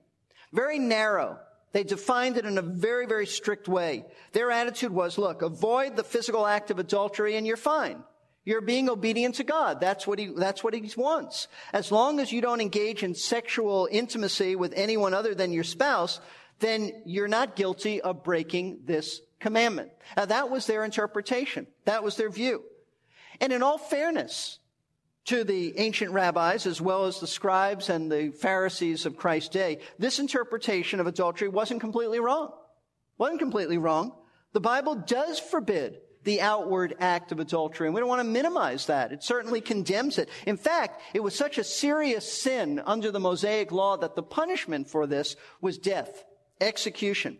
Very 0.52 0.78
narrow. 0.78 1.38
They 1.72 1.82
defined 1.82 2.36
it 2.36 2.46
in 2.46 2.58
a 2.58 2.62
very, 2.62 3.06
very 3.06 3.26
strict 3.26 3.68
way. 3.68 4.04
Their 4.32 4.50
attitude 4.50 4.92
was, 4.92 5.18
look, 5.18 5.42
avoid 5.42 5.96
the 5.96 6.04
physical 6.04 6.46
act 6.46 6.70
of 6.70 6.78
adultery 6.78 7.36
and 7.36 7.46
you're 7.46 7.56
fine. 7.56 8.02
You're 8.44 8.60
being 8.60 8.88
obedient 8.88 9.34
to 9.36 9.44
God. 9.44 9.80
That's 9.80 10.06
what 10.06 10.20
he, 10.20 10.26
that's 10.28 10.62
what 10.62 10.72
he 10.72 10.88
wants. 10.96 11.48
As 11.72 11.90
long 11.90 12.20
as 12.20 12.30
you 12.30 12.40
don't 12.40 12.60
engage 12.60 13.02
in 13.02 13.14
sexual 13.14 13.88
intimacy 13.90 14.54
with 14.54 14.72
anyone 14.76 15.12
other 15.12 15.34
than 15.34 15.52
your 15.52 15.64
spouse, 15.64 16.20
then 16.60 17.02
you're 17.04 17.28
not 17.28 17.56
guilty 17.56 18.00
of 18.00 18.22
breaking 18.22 18.82
this 18.84 19.20
commandment. 19.40 19.90
Now 20.16 20.26
that 20.26 20.50
was 20.50 20.66
their 20.66 20.84
interpretation. 20.84 21.66
That 21.84 22.02
was 22.02 22.16
their 22.16 22.30
view. 22.30 22.62
And 23.40 23.52
in 23.52 23.62
all 23.62 23.78
fairness 23.78 24.58
to 25.26 25.44
the 25.44 25.78
ancient 25.78 26.12
rabbis 26.12 26.66
as 26.66 26.80
well 26.80 27.04
as 27.04 27.20
the 27.20 27.26
scribes 27.26 27.90
and 27.90 28.10
the 28.10 28.30
Pharisees 28.30 29.06
of 29.06 29.16
Christ's 29.16 29.50
day, 29.50 29.80
this 29.98 30.18
interpretation 30.18 31.00
of 31.00 31.06
adultery 31.06 31.48
wasn't 31.48 31.80
completely 31.80 32.20
wrong. 32.20 32.52
Wasn't 33.18 33.40
completely 33.40 33.78
wrong. 33.78 34.12
The 34.52 34.60
Bible 34.60 34.94
does 34.94 35.38
forbid 35.38 35.98
the 36.22 36.40
outward 36.40 36.96
act 36.98 37.30
of 37.30 37.38
adultery, 37.38 37.86
and 37.86 37.94
we 37.94 38.00
don't 38.00 38.08
want 38.08 38.20
to 38.20 38.24
minimize 38.24 38.86
that. 38.86 39.12
It 39.12 39.22
certainly 39.22 39.60
condemns 39.60 40.18
it. 40.18 40.28
In 40.44 40.56
fact, 40.56 41.00
it 41.14 41.22
was 41.22 41.34
such 41.34 41.56
a 41.56 41.64
serious 41.64 42.30
sin 42.30 42.82
under 42.84 43.10
the 43.12 43.20
Mosaic 43.20 43.70
law 43.70 43.96
that 43.96 44.16
the 44.16 44.24
punishment 44.24 44.88
for 44.88 45.06
this 45.06 45.36
was 45.60 45.78
death, 45.78 46.24
execution. 46.60 47.38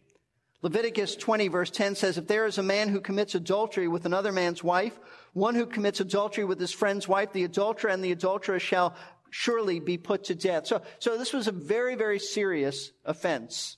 Leviticus 0.62 1.16
20 1.16 1.48
verse 1.48 1.70
10 1.70 1.94
says, 1.94 2.18
if 2.18 2.26
there 2.26 2.46
is 2.46 2.58
a 2.58 2.62
man 2.62 2.88
who 2.88 3.00
commits 3.00 3.34
adultery 3.34 3.88
with 3.88 4.06
another 4.06 4.32
man's 4.32 4.64
wife, 4.64 4.98
one 5.32 5.54
who 5.54 5.66
commits 5.66 6.00
adultery 6.00 6.44
with 6.44 6.58
his 6.58 6.72
friend's 6.72 7.06
wife, 7.06 7.32
the 7.32 7.44
adulterer 7.44 7.90
and 7.90 8.02
the 8.02 8.12
adulteress 8.12 8.62
shall 8.62 8.96
surely 9.30 9.80
be 9.80 9.98
put 9.98 10.24
to 10.24 10.34
death. 10.34 10.66
So, 10.66 10.82
so 10.98 11.18
this 11.18 11.32
was 11.32 11.46
a 11.46 11.52
very, 11.52 11.94
very 11.94 12.18
serious 12.18 12.90
offense. 13.04 13.76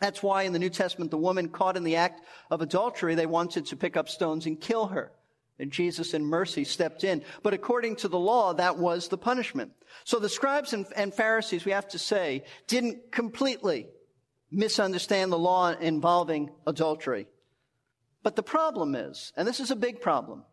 That's 0.00 0.22
why 0.22 0.42
in 0.42 0.52
the 0.52 0.58
New 0.58 0.70
Testament, 0.70 1.12
the 1.12 1.18
woman 1.18 1.48
caught 1.48 1.76
in 1.76 1.84
the 1.84 1.96
act 1.96 2.22
of 2.50 2.60
adultery, 2.60 3.14
they 3.14 3.26
wanted 3.26 3.66
to 3.66 3.76
pick 3.76 3.96
up 3.96 4.08
stones 4.08 4.46
and 4.46 4.60
kill 4.60 4.88
her. 4.88 5.12
And 5.60 5.70
Jesus 5.70 6.14
in 6.14 6.24
mercy 6.24 6.64
stepped 6.64 7.04
in. 7.04 7.22
But 7.44 7.54
according 7.54 7.96
to 7.96 8.08
the 8.08 8.18
law, 8.18 8.52
that 8.54 8.78
was 8.78 9.06
the 9.06 9.18
punishment. 9.18 9.70
So 10.02 10.18
the 10.18 10.28
scribes 10.28 10.72
and, 10.72 10.86
and 10.96 11.14
Pharisees, 11.14 11.64
we 11.64 11.70
have 11.70 11.86
to 11.90 12.00
say, 12.00 12.42
didn't 12.66 13.12
completely 13.12 13.86
misunderstand 14.52 15.32
the 15.32 15.38
law 15.38 15.70
involving 15.70 16.50
adultery. 16.66 17.26
But 18.22 18.36
the 18.36 18.42
problem 18.42 18.94
is, 18.94 19.32
and 19.36 19.48
this 19.48 19.58
is 19.58 19.70
a 19.70 19.76
big 19.76 20.00
problem, 20.00 20.44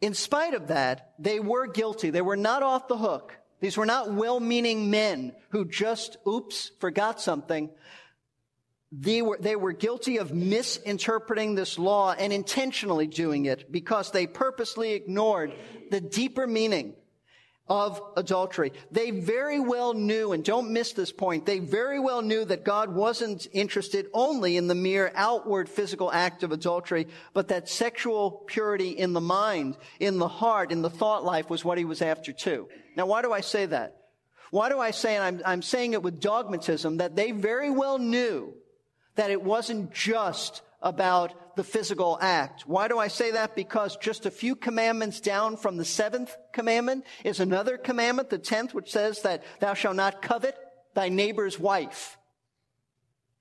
in 0.00 0.14
spite 0.14 0.54
of 0.54 0.68
that, 0.68 1.14
they 1.18 1.40
were 1.40 1.66
guilty. 1.66 2.10
They 2.10 2.22
were 2.22 2.36
not 2.36 2.62
off 2.62 2.86
the 2.86 2.98
hook. 2.98 3.36
These 3.60 3.76
were 3.76 3.86
not 3.86 4.12
well-meaning 4.12 4.90
men 4.90 5.32
who 5.48 5.64
just, 5.64 6.18
oops, 6.28 6.70
forgot 6.78 7.20
something. 7.20 7.70
They 8.92 9.22
were, 9.22 9.38
they 9.40 9.56
were 9.56 9.72
guilty 9.72 10.18
of 10.18 10.32
misinterpreting 10.32 11.54
this 11.54 11.78
law 11.78 12.12
and 12.12 12.32
intentionally 12.32 13.06
doing 13.06 13.46
it 13.46 13.72
because 13.72 14.10
they 14.10 14.26
purposely 14.26 14.92
ignored 14.92 15.54
the 15.90 16.00
deeper 16.00 16.46
meaning 16.46 16.94
of 17.68 18.00
adultery. 18.16 18.72
They 18.92 19.10
very 19.10 19.58
well 19.58 19.92
knew, 19.92 20.32
and 20.32 20.44
don't 20.44 20.70
miss 20.72 20.92
this 20.92 21.10
point, 21.10 21.46
they 21.46 21.58
very 21.58 21.98
well 21.98 22.22
knew 22.22 22.44
that 22.44 22.64
God 22.64 22.94
wasn't 22.94 23.48
interested 23.52 24.06
only 24.12 24.56
in 24.56 24.68
the 24.68 24.74
mere 24.74 25.12
outward 25.14 25.68
physical 25.68 26.12
act 26.12 26.42
of 26.42 26.52
adultery, 26.52 27.08
but 27.34 27.48
that 27.48 27.68
sexual 27.68 28.44
purity 28.46 28.90
in 28.90 29.12
the 29.12 29.20
mind, 29.20 29.76
in 29.98 30.18
the 30.18 30.28
heart, 30.28 30.70
in 30.70 30.82
the 30.82 30.90
thought 30.90 31.24
life 31.24 31.50
was 31.50 31.64
what 31.64 31.78
he 31.78 31.84
was 31.84 32.02
after 32.02 32.32
too. 32.32 32.68
Now, 32.96 33.06
why 33.06 33.22
do 33.22 33.32
I 33.32 33.40
say 33.40 33.66
that? 33.66 33.96
Why 34.50 34.68
do 34.68 34.78
I 34.78 34.92
say, 34.92 35.16
and 35.16 35.24
I'm, 35.24 35.42
I'm 35.44 35.62
saying 35.62 35.94
it 35.94 36.02
with 36.02 36.20
dogmatism, 36.20 36.98
that 36.98 37.16
they 37.16 37.32
very 37.32 37.70
well 37.70 37.98
knew 37.98 38.54
that 39.16 39.30
it 39.30 39.42
wasn't 39.42 39.92
just 39.92 40.62
about 40.80 41.34
the 41.56 41.64
physical 41.64 42.18
act. 42.20 42.62
Why 42.66 42.86
do 42.86 42.98
I 42.98 43.08
say 43.08 43.32
that? 43.32 43.56
Because 43.56 43.96
just 43.96 44.26
a 44.26 44.30
few 44.30 44.54
commandments 44.54 45.20
down 45.20 45.56
from 45.56 45.76
the 45.76 45.84
seventh 45.84 46.36
commandment 46.52 47.04
is 47.24 47.40
another 47.40 47.78
commandment, 47.78 48.30
the 48.30 48.38
tenth, 48.38 48.74
which 48.74 48.92
says 48.92 49.22
that 49.22 49.42
thou 49.58 49.74
shalt 49.74 49.96
not 49.96 50.22
covet 50.22 50.56
thy 50.94 51.08
neighbor's 51.08 51.58
wife. 51.58 52.18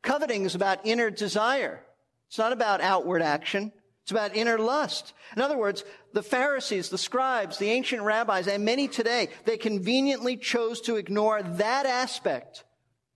Coveting 0.01 0.45
is 0.45 0.56
about 0.56 0.86
inner 0.86 1.12
desire. 1.12 1.84
It's 2.28 2.38
not 2.38 2.54
about 2.54 2.82
outward 2.82 3.21
action. 3.21 3.71
It's 4.04 4.12
about 4.12 4.36
inner 4.36 4.60
lust. 4.60 5.13
In 5.36 5.41
other 5.41 5.58
words, 5.58 5.84
the 6.13 6.23
Pharisees, 6.23 6.89
the 6.89 6.97
scribes, 6.97 7.58
the 7.58 7.71
ancient 7.71 8.04
rabbis, 8.04 8.47
and 8.47 8.63
many 8.63 8.88
today, 8.88 9.30
they 9.45 9.58
conveniently 9.58 10.38
chose 10.38 10.80
to 10.82 10.95
ignore 10.95 11.41
that 11.41 11.86
aspect 11.86 12.63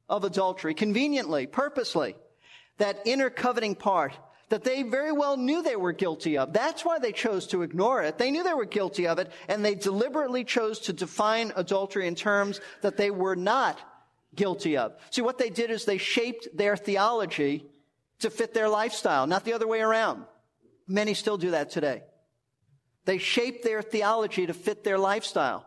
of 0.09 0.23
adultery. 0.23 0.73
Conveniently, 0.73 1.45
purposely 1.45 2.15
that 2.79 2.99
inner 3.05 3.29
coveting 3.29 3.75
part 3.75 4.17
that 4.49 4.63
they 4.63 4.83
very 4.83 5.11
well 5.11 5.37
knew 5.37 5.61
they 5.61 5.75
were 5.75 5.91
guilty 5.91 6.37
of. 6.37 6.53
That's 6.53 6.83
why 6.83 6.99
they 6.99 7.11
chose 7.11 7.47
to 7.47 7.61
ignore 7.61 8.03
it. 8.03 8.17
They 8.17 8.31
knew 8.31 8.43
they 8.43 8.53
were 8.53 8.65
guilty 8.65 9.07
of 9.07 9.19
it, 9.19 9.31
and 9.47 9.63
they 9.63 9.75
deliberately 9.75 10.43
chose 10.43 10.79
to 10.81 10.93
define 10.93 11.53
adultery 11.55 12.07
in 12.07 12.15
terms 12.15 12.59
that 12.81 12.97
they 12.97 13.11
were 13.11 13.35
not 13.35 13.79
guilty 14.35 14.77
of. 14.77 14.93
See, 15.11 15.21
what 15.21 15.37
they 15.37 15.49
did 15.49 15.71
is 15.71 15.85
they 15.85 15.97
shaped 15.97 16.47
their 16.55 16.75
theology 16.75 17.65
to 18.19 18.29
fit 18.29 18.53
their 18.53 18.69
lifestyle, 18.69 19.27
not 19.27 19.45
the 19.45 19.53
other 19.53 19.67
way 19.67 19.81
around. 19.81 20.25
Many 20.87 21.13
still 21.13 21.37
do 21.37 21.51
that 21.51 21.69
today. 21.69 22.03
They 23.05 23.17
shape 23.17 23.63
their 23.63 23.81
theology 23.81 24.47
to 24.47 24.53
fit 24.53 24.83
their 24.83 24.97
lifestyle. 24.97 25.65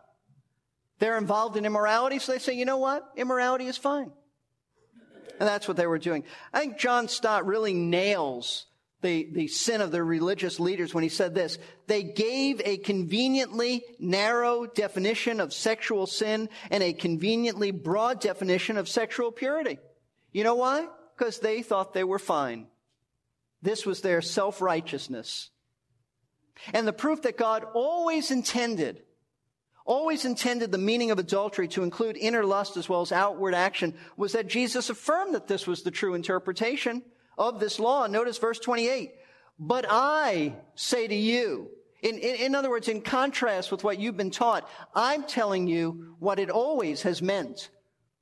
They're 0.99 1.17
involved 1.17 1.57
in 1.57 1.65
immorality, 1.65 2.19
so 2.19 2.31
they 2.31 2.39
say, 2.39 2.53
you 2.53 2.65
know 2.65 2.77
what? 2.77 3.09
Immorality 3.15 3.65
is 3.65 3.77
fine. 3.77 4.11
And 5.39 5.49
that's 5.49 5.67
what 5.67 5.77
they 5.77 5.87
were 5.87 5.97
doing. 5.97 6.23
I 6.53 6.59
think 6.59 6.77
John 6.77 7.07
Stott 7.07 7.45
really 7.45 7.73
nails 7.73 8.67
the, 9.03 9.29
the 9.31 9.47
sin 9.47 9.81
of 9.81 9.91
the 9.91 10.03
religious 10.03 10.59
leaders 10.59 10.93
when 10.93 11.03
he 11.03 11.09
said 11.09 11.35
this. 11.35 11.59
They 11.85 12.01
gave 12.01 12.59
a 12.65 12.77
conveniently 12.77 13.83
narrow 13.99 14.65
definition 14.65 15.39
of 15.39 15.53
sexual 15.53 16.07
sin 16.07 16.49
and 16.71 16.81
a 16.81 16.93
conveniently 16.93 17.69
broad 17.69 18.19
definition 18.19 18.77
of 18.77 18.89
sexual 18.89 19.31
purity. 19.31 19.77
You 20.31 20.43
know 20.43 20.55
why? 20.55 20.87
Because 21.15 21.39
they 21.39 21.61
thought 21.61 21.93
they 21.93 22.03
were 22.03 22.17
fine. 22.17 22.65
This 23.61 23.85
was 23.85 24.01
their 24.01 24.21
self-righteousness. 24.21 25.51
And 26.73 26.87
the 26.87 26.93
proof 26.93 27.21
that 27.21 27.37
God 27.37 27.65
always 27.75 28.31
intended 28.31 29.03
always 29.85 30.23
intended 30.25 30.71
the 30.71 30.77
meaning 30.77 31.11
of 31.11 31.19
adultery 31.19 31.67
to 31.67 31.83
include 31.83 32.15
inner 32.17 32.45
lust 32.45 32.77
as 32.77 32.87
well 32.87 33.01
as 33.01 33.11
outward 33.11 33.53
action 33.53 33.93
was 34.15 34.31
that 34.31 34.47
Jesus 34.47 34.89
affirmed 34.89 35.35
that 35.35 35.47
this 35.47 35.67
was 35.67 35.83
the 35.83 35.91
true 35.91 36.13
interpretation 36.13 37.03
of 37.37 37.59
this 37.59 37.79
law. 37.79 38.07
Notice 38.07 38.37
verse 38.37 38.59
28. 38.59 39.11
But 39.59 39.85
I 39.89 40.55
say 40.75 41.07
to 41.07 41.15
you, 41.15 41.69
in, 42.01 42.17
in, 42.17 42.35
in, 42.35 42.55
other 42.55 42.69
words, 42.69 42.87
in 42.87 43.01
contrast 43.01 43.71
with 43.71 43.83
what 43.83 43.99
you've 43.99 44.17
been 44.17 44.31
taught, 44.31 44.67
I'm 44.93 45.23
telling 45.23 45.67
you 45.67 46.15
what 46.19 46.39
it 46.39 46.49
always 46.49 47.03
has 47.03 47.21
meant. 47.21 47.69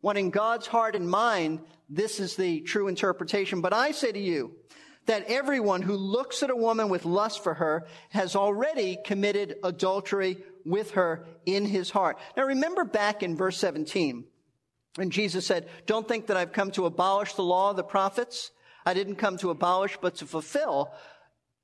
When 0.02 0.18
in 0.18 0.30
God's 0.30 0.68
heart 0.68 0.96
and 0.96 1.10
mind, 1.10 1.62
this 1.90 2.20
is 2.20 2.36
the 2.36 2.62
true 2.62 2.88
interpretation. 2.88 3.62
But 3.62 3.74
I 3.74 3.92
say 3.92 4.12
to 4.12 4.20
you 4.20 4.52
that 5.08 5.26
everyone 5.28 5.82
who 5.82 5.96
looks 5.96 6.44
at 6.44 6.50
a 6.50 6.56
woman 6.56 6.90
with 6.90 7.06
lust 7.06 7.44
for 7.44 7.56
her 7.56 7.88
has 8.10 8.36
already 8.36 8.98
committed 9.04 9.56
adultery 9.64 10.38
with 10.66 10.92
her 10.92 11.26
in 11.46 11.66
his 11.66 11.90
heart. 11.90 12.18
Now 12.38 12.44
remember 12.44 12.84
back 12.84 13.24
in 13.24 13.36
verse 13.36 13.58
17, 13.58 14.26
when 14.96 15.10
Jesus 15.10 15.46
said, 15.46 15.70
don't 15.86 16.08
think 16.08 16.28
that 16.28 16.38
I've 16.38 16.54
come 16.54 16.72
to 16.72 16.86
abolish 16.86 17.34
the 17.34 17.44
law 17.44 17.72
of 17.72 17.78
the 17.78 17.84
prophets. 17.84 18.52
I 18.86 18.94
didn't 18.94 19.16
come 19.16 19.38
to 19.38 19.50
abolish, 19.50 19.98
but 20.02 20.16
to 20.16 20.26
fulfill. 20.26 20.92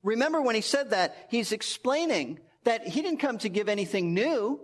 Remember 0.04 0.42
when 0.42 0.56
he 0.56 0.62
said 0.62 0.92
that, 0.92 1.16
he's 1.30 1.52
explaining 1.52 2.40
that 2.64 2.88
he 2.88 3.02
didn't 3.02 3.20
come 3.20 3.38
to 3.40 3.50
give 3.50 3.70
anything 3.70 4.14
new. 4.14 4.60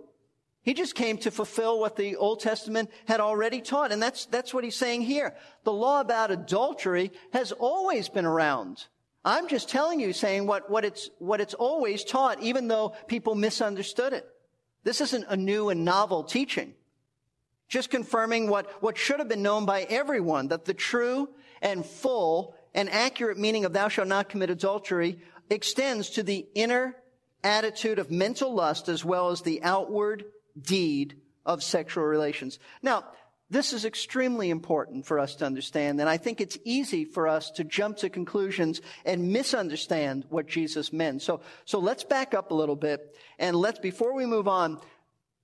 He 0.62 0.72
just 0.72 0.94
came 0.94 1.18
to 1.18 1.30
fulfill 1.30 1.78
what 1.78 1.96
the 1.96 2.16
Old 2.16 2.40
Testament 2.40 2.90
had 3.06 3.20
already 3.20 3.60
taught. 3.60 3.92
And 3.92 4.02
that's, 4.02 4.26
that's 4.26 4.54
what 4.54 4.64
he's 4.64 4.76
saying 4.76 5.02
here. 5.02 5.34
The 5.64 5.72
law 5.72 6.00
about 6.00 6.30
adultery 6.30 7.12
has 7.32 7.52
always 7.52 8.08
been 8.08 8.24
around. 8.24 8.86
I'm 9.24 9.48
just 9.48 9.68
telling 9.68 10.00
you, 10.00 10.12
saying 10.12 10.46
what, 10.46 10.70
what 10.70 10.84
it's, 10.84 11.10
what 11.18 11.40
it's 11.40 11.54
always 11.54 12.04
taught, 12.04 12.42
even 12.42 12.68
though 12.68 12.94
people 13.08 13.34
misunderstood 13.34 14.12
it. 14.12 14.26
This 14.84 15.00
isn't 15.00 15.26
a 15.28 15.36
new 15.36 15.70
and 15.70 15.84
novel 15.84 16.24
teaching. 16.24 16.74
Just 17.68 17.90
confirming 17.90 18.48
what, 18.48 18.82
what 18.82 18.98
should 18.98 19.18
have 19.18 19.28
been 19.28 19.42
known 19.42 19.64
by 19.64 19.82
everyone, 19.82 20.48
that 20.48 20.66
the 20.66 20.74
true 20.74 21.30
and 21.64 21.84
full 21.84 22.54
and 22.74 22.88
accurate 22.90 23.38
meaning 23.38 23.64
of 23.64 23.72
thou 23.72 23.88
shalt 23.88 24.06
not 24.06 24.28
commit 24.28 24.50
adultery 24.50 25.18
extends 25.50 26.10
to 26.10 26.22
the 26.22 26.46
inner 26.54 26.94
attitude 27.42 27.98
of 27.98 28.10
mental 28.10 28.54
lust 28.54 28.88
as 28.88 29.04
well 29.04 29.30
as 29.30 29.42
the 29.42 29.62
outward 29.62 30.24
deed 30.60 31.16
of 31.44 31.62
sexual 31.62 32.04
relations. 32.04 32.58
Now, 32.82 33.04
this 33.50 33.72
is 33.72 33.84
extremely 33.84 34.48
important 34.50 35.06
for 35.06 35.18
us 35.18 35.36
to 35.36 35.46
understand, 35.46 36.00
and 36.00 36.08
I 36.08 36.16
think 36.16 36.40
it's 36.40 36.58
easy 36.64 37.04
for 37.04 37.28
us 37.28 37.50
to 37.52 37.64
jump 37.64 37.98
to 37.98 38.08
conclusions 38.08 38.80
and 39.04 39.32
misunderstand 39.32 40.24
what 40.30 40.46
Jesus 40.46 40.92
meant. 40.92 41.22
So, 41.22 41.40
so 41.66 41.78
let's 41.78 42.04
back 42.04 42.32
up 42.32 42.50
a 42.50 42.54
little 42.54 42.76
bit, 42.76 43.14
and 43.38 43.54
let's, 43.54 43.78
before 43.78 44.14
we 44.14 44.24
move 44.24 44.48
on, 44.48 44.80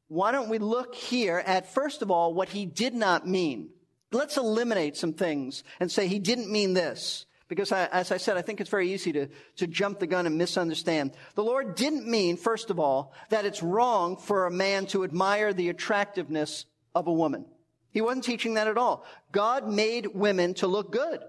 why 0.08 0.32
don't 0.32 0.48
we 0.48 0.58
look 0.58 0.94
here 0.94 1.42
at, 1.46 1.72
first 1.72 2.00
of 2.00 2.10
all, 2.10 2.32
what 2.32 2.48
he 2.48 2.64
did 2.64 2.94
not 2.94 3.28
mean. 3.28 3.68
Let's 4.12 4.36
eliminate 4.36 4.96
some 4.96 5.12
things 5.12 5.62
and 5.78 5.90
say 5.90 6.08
he 6.08 6.18
didn't 6.18 6.50
mean 6.50 6.74
this. 6.74 7.26
Because 7.48 7.72
I, 7.72 7.86
as 7.86 8.12
I 8.12 8.16
said, 8.16 8.36
I 8.36 8.42
think 8.42 8.60
it's 8.60 8.70
very 8.70 8.92
easy 8.92 9.12
to, 9.12 9.28
to 9.56 9.66
jump 9.66 9.98
the 9.98 10.06
gun 10.06 10.24
and 10.24 10.38
misunderstand. 10.38 11.12
The 11.34 11.42
Lord 11.42 11.74
didn't 11.74 12.06
mean, 12.06 12.36
first 12.36 12.70
of 12.70 12.78
all, 12.78 13.12
that 13.30 13.44
it's 13.44 13.60
wrong 13.60 14.16
for 14.16 14.46
a 14.46 14.52
man 14.52 14.86
to 14.86 15.02
admire 15.02 15.52
the 15.52 15.68
attractiveness 15.68 16.64
of 16.94 17.08
a 17.08 17.12
woman. 17.12 17.44
He 17.90 18.00
wasn't 18.00 18.24
teaching 18.24 18.54
that 18.54 18.68
at 18.68 18.78
all. 18.78 19.04
God 19.32 19.68
made 19.68 20.06
women 20.14 20.54
to 20.54 20.68
look 20.68 20.92
good. 20.92 21.20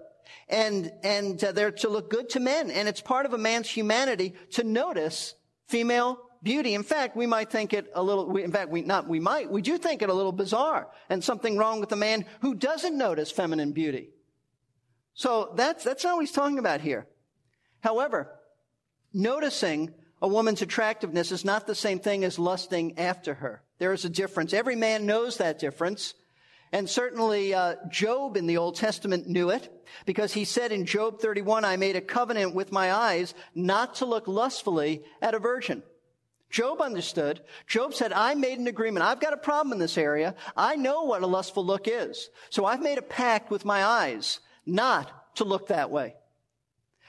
And, 0.48 0.92
and 1.02 1.42
uh, 1.42 1.50
they're 1.50 1.72
to 1.72 1.88
look 1.88 2.08
good 2.08 2.30
to 2.30 2.40
men. 2.40 2.70
And 2.70 2.88
it's 2.88 3.00
part 3.00 3.26
of 3.26 3.32
a 3.32 3.38
man's 3.38 3.68
humanity 3.68 4.34
to 4.52 4.62
notice 4.62 5.34
female 5.66 6.20
beauty. 6.42 6.74
In 6.74 6.82
fact, 6.82 7.16
we 7.16 7.26
might 7.26 7.50
think 7.50 7.72
it 7.72 7.90
a 7.94 8.02
little, 8.02 8.26
we, 8.28 8.42
in 8.42 8.52
fact, 8.52 8.70
we 8.70 8.82
not, 8.82 9.08
we 9.08 9.20
might, 9.20 9.50
we 9.50 9.62
do 9.62 9.78
think 9.78 10.02
it 10.02 10.10
a 10.10 10.14
little 10.14 10.32
bizarre 10.32 10.88
and 11.08 11.22
something 11.22 11.56
wrong 11.56 11.80
with 11.80 11.92
a 11.92 11.96
man 11.96 12.24
who 12.40 12.54
doesn't 12.54 12.96
notice 12.96 13.30
feminine 13.30 13.72
beauty. 13.72 14.10
So 15.14 15.52
that's, 15.56 15.84
that's 15.84 16.04
not 16.04 16.16
what 16.16 16.22
he's 16.22 16.32
talking 16.32 16.58
about 16.58 16.80
here. 16.80 17.06
However, 17.80 18.30
noticing 19.12 19.94
a 20.20 20.28
woman's 20.28 20.62
attractiveness 20.62 21.32
is 21.32 21.44
not 21.44 21.66
the 21.66 21.74
same 21.74 21.98
thing 21.98 22.24
as 22.24 22.38
lusting 22.38 22.98
after 22.98 23.34
her. 23.34 23.62
There 23.78 23.92
is 23.92 24.04
a 24.04 24.10
difference. 24.10 24.52
Every 24.52 24.76
man 24.76 25.06
knows 25.06 25.38
that 25.38 25.58
difference. 25.58 26.14
And 26.70 26.88
certainly 26.88 27.52
uh, 27.52 27.74
Job 27.90 28.36
in 28.36 28.46
the 28.46 28.56
Old 28.56 28.76
Testament 28.76 29.28
knew 29.28 29.50
it 29.50 29.70
because 30.06 30.32
he 30.32 30.44
said 30.44 30.72
in 30.72 30.86
Job 30.86 31.20
31, 31.20 31.64
I 31.64 31.76
made 31.76 31.96
a 31.96 32.00
covenant 32.00 32.54
with 32.54 32.72
my 32.72 32.92
eyes 32.92 33.34
not 33.54 33.96
to 33.96 34.06
look 34.06 34.26
lustfully 34.26 35.02
at 35.20 35.34
a 35.34 35.38
virgin. 35.38 35.82
Job 36.52 36.82
understood. 36.82 37.40
Job 37.66 37.94
said, 37.94 38.12
I 38.12 38.34
made 38.34 38.58
an 38.58 38.66
agreement. 38.66 39.06
I've 39.06 39.20
got 39.20 39.32
a 39.32 39.38
problem 39.38 39.72
in 39.72 39.78
this 39.78 39.96
area. 39.96 40.34
I 40.54 40.76
know 40.76 41.04
what 41.04 41.22
a 41.22 41.26
lustful 41.26 41.64
look 41.64 41.88
is. 41.88 42.28
So 42.50 42.66
I've 42.66 42.82
made 42.82 42.98
a 42.98 43.02
pact 43.02 43.50
with 43.50 43.64
my 43.64 43.82
eyes 43.82 44.38
not 44.66 45.34
to 45.36 45.44
look 45.44 45.68
that 45.68 45.90
way. 45.90 46.14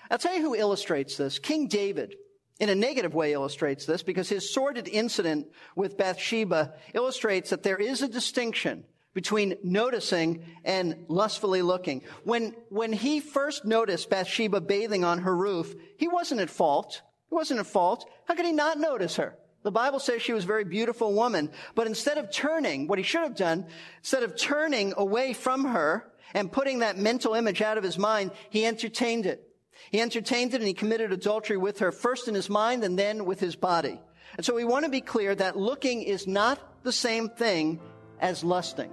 I'll 0.10 0.18
tell 0.18 0.34
you 0.34 0.42
who 0.42 0.56
illustrates 0.56 1.18
this. 1.18 1.40
King 1.40 1.68
David, 1.68 2.16
in 2.62 2.70
a 2.70 2.76
negative 2.76 3.14
way, 3.14 3.34
illustrates 3.34 3.86
this 3.86 4.02
because 4.02 4.30
his 4.30 4.54
sordid 4.54 4.88
incident 4.88 5.48
with 5.76 5.98
Bathsheba 5.98 6.76
illustrates 6.94 7.50
that 7.50 7.64
there 7.64 7.78
is 7.78 8.02
a 8.02 8.08
distinction 8.08 8.86
between 9.14 9.58
noticing 9.62 10.46
and 10.64 11.04
lustfully 11.10 11.62
looking. 11.62 12.02
When, 12.24 12.56
when 12.70 12.94
he 12.94 13.20
first 13.20 13.66
noticed 13.66 14.10
Bathsheba 14.10 14.62
bathing 14.62 15.04
on 15.04 15.20
her 15.20 15.36
roof, 15.36 15.76
he 15.98 16.08
wasn't 16.08 16.40
at 16.40 16.50
fault. 16.50 17.02
He 17.34 17.36
wasn't 17.36 17.62
at 17.62 17.66
fault. 17.66 18.08
How 18.26 18.36
could 18.36 18.46
he 18.46 18.52
not 18.52 18.80
notice 18.80 19.16
her? 19.16 19.36
The 19.64 19.72
Bible 19.72 19.98
says 20.00 20.22
she 20.22 20.34
was 20.34 20.44
a 20.44 20.48
very 20.48 20.66
beautiful 20.66 21.16
woman, 21.16 21.50
but 21.74 21.88
instead 21.88 22.20
of 22.20 22.30
turning, 22.32 22.86
what 22.86 23.00
he 23.00 23.04
should 23.04 23.24
have 23.24 23.36
done, 23.36 23.66
instead 24.02 24.22
of 24.22 24.38
turning 24.38 24.94
away 24.98 25.34
from 25.34 25.66
her 25.66 26.12
and 26.36 26.52
putting 26.52 26.80
that 26.80 27.00
mental 27.00 27.34
image 27.34 27.64
out 27.64 27.80
of 27.80 27.84
his 27.84 27.98
mind, 27.98 28.30
he 28.52 28.68
entertained 28.68 29.26
it. 29.26 29.48
He 29.90 30.00
entertained 30.00 30.54
it 30.54 30.58
and 30.58 30.68
he 30.68 30.76
committed 30.76 31.12
adultery 31.12 31.58
with 31.58 31.80
her, 31.80 31.92
first 31.92 32.28
in 32.28 32.36
his 32.36 32.52
mind 32.52 32.84
and 32.84 33.00
then 33.00 33.26
with 33.26 33.40
his 33.40 33.56
body. 33.56 34.00
And 34.38 34.46
so 34.46 34.54
we 34.54 34.64
want 34.64 34.86
to 34.86 34.92
be 34.92 35.02
clear 35.02 35.34
that 35.34 35.58
looking 35.58 36.04
is 36.04 36.28
not 36.28 36.60
the 36.84 36.92
same 36.92 37.30
thing 37.30 37.80
as 38.20 38.44
lusting. 38.44 38.92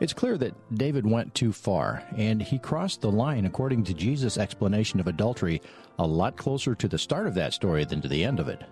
It's 0.00 0.12
clear 0.12 0.36
that 0.38 0.54
David 0.74 1.06
went 1.06 1.34
too 1.34 1.52
far, 1.52 2.02
and 2.16 2.42
he 2.42 2.58
crossed 2.58 3.00
the 3.00 3.10
line, 3.10 3.46
according 3.46 3.84
to 3.84 3.94
Jesus' 3.94 4.38
explanation 4.38 4.98
of 4.98 5.06
adultery, 5.06 5.62
a 5.98 6.06
lot 6.06 6.36
closer 6.36 6.74
to 6.74 6.88
the 6.88 6.98
start 6.98 7.26
of 7.26 7.34
that 7.34 7.54
story 7.54 7.84
than 7.84 8.00
to 8.00 8.08
the 8.08 8.24
end 8.24 8.40
of 8.40 8.48
it. 8.48 8.62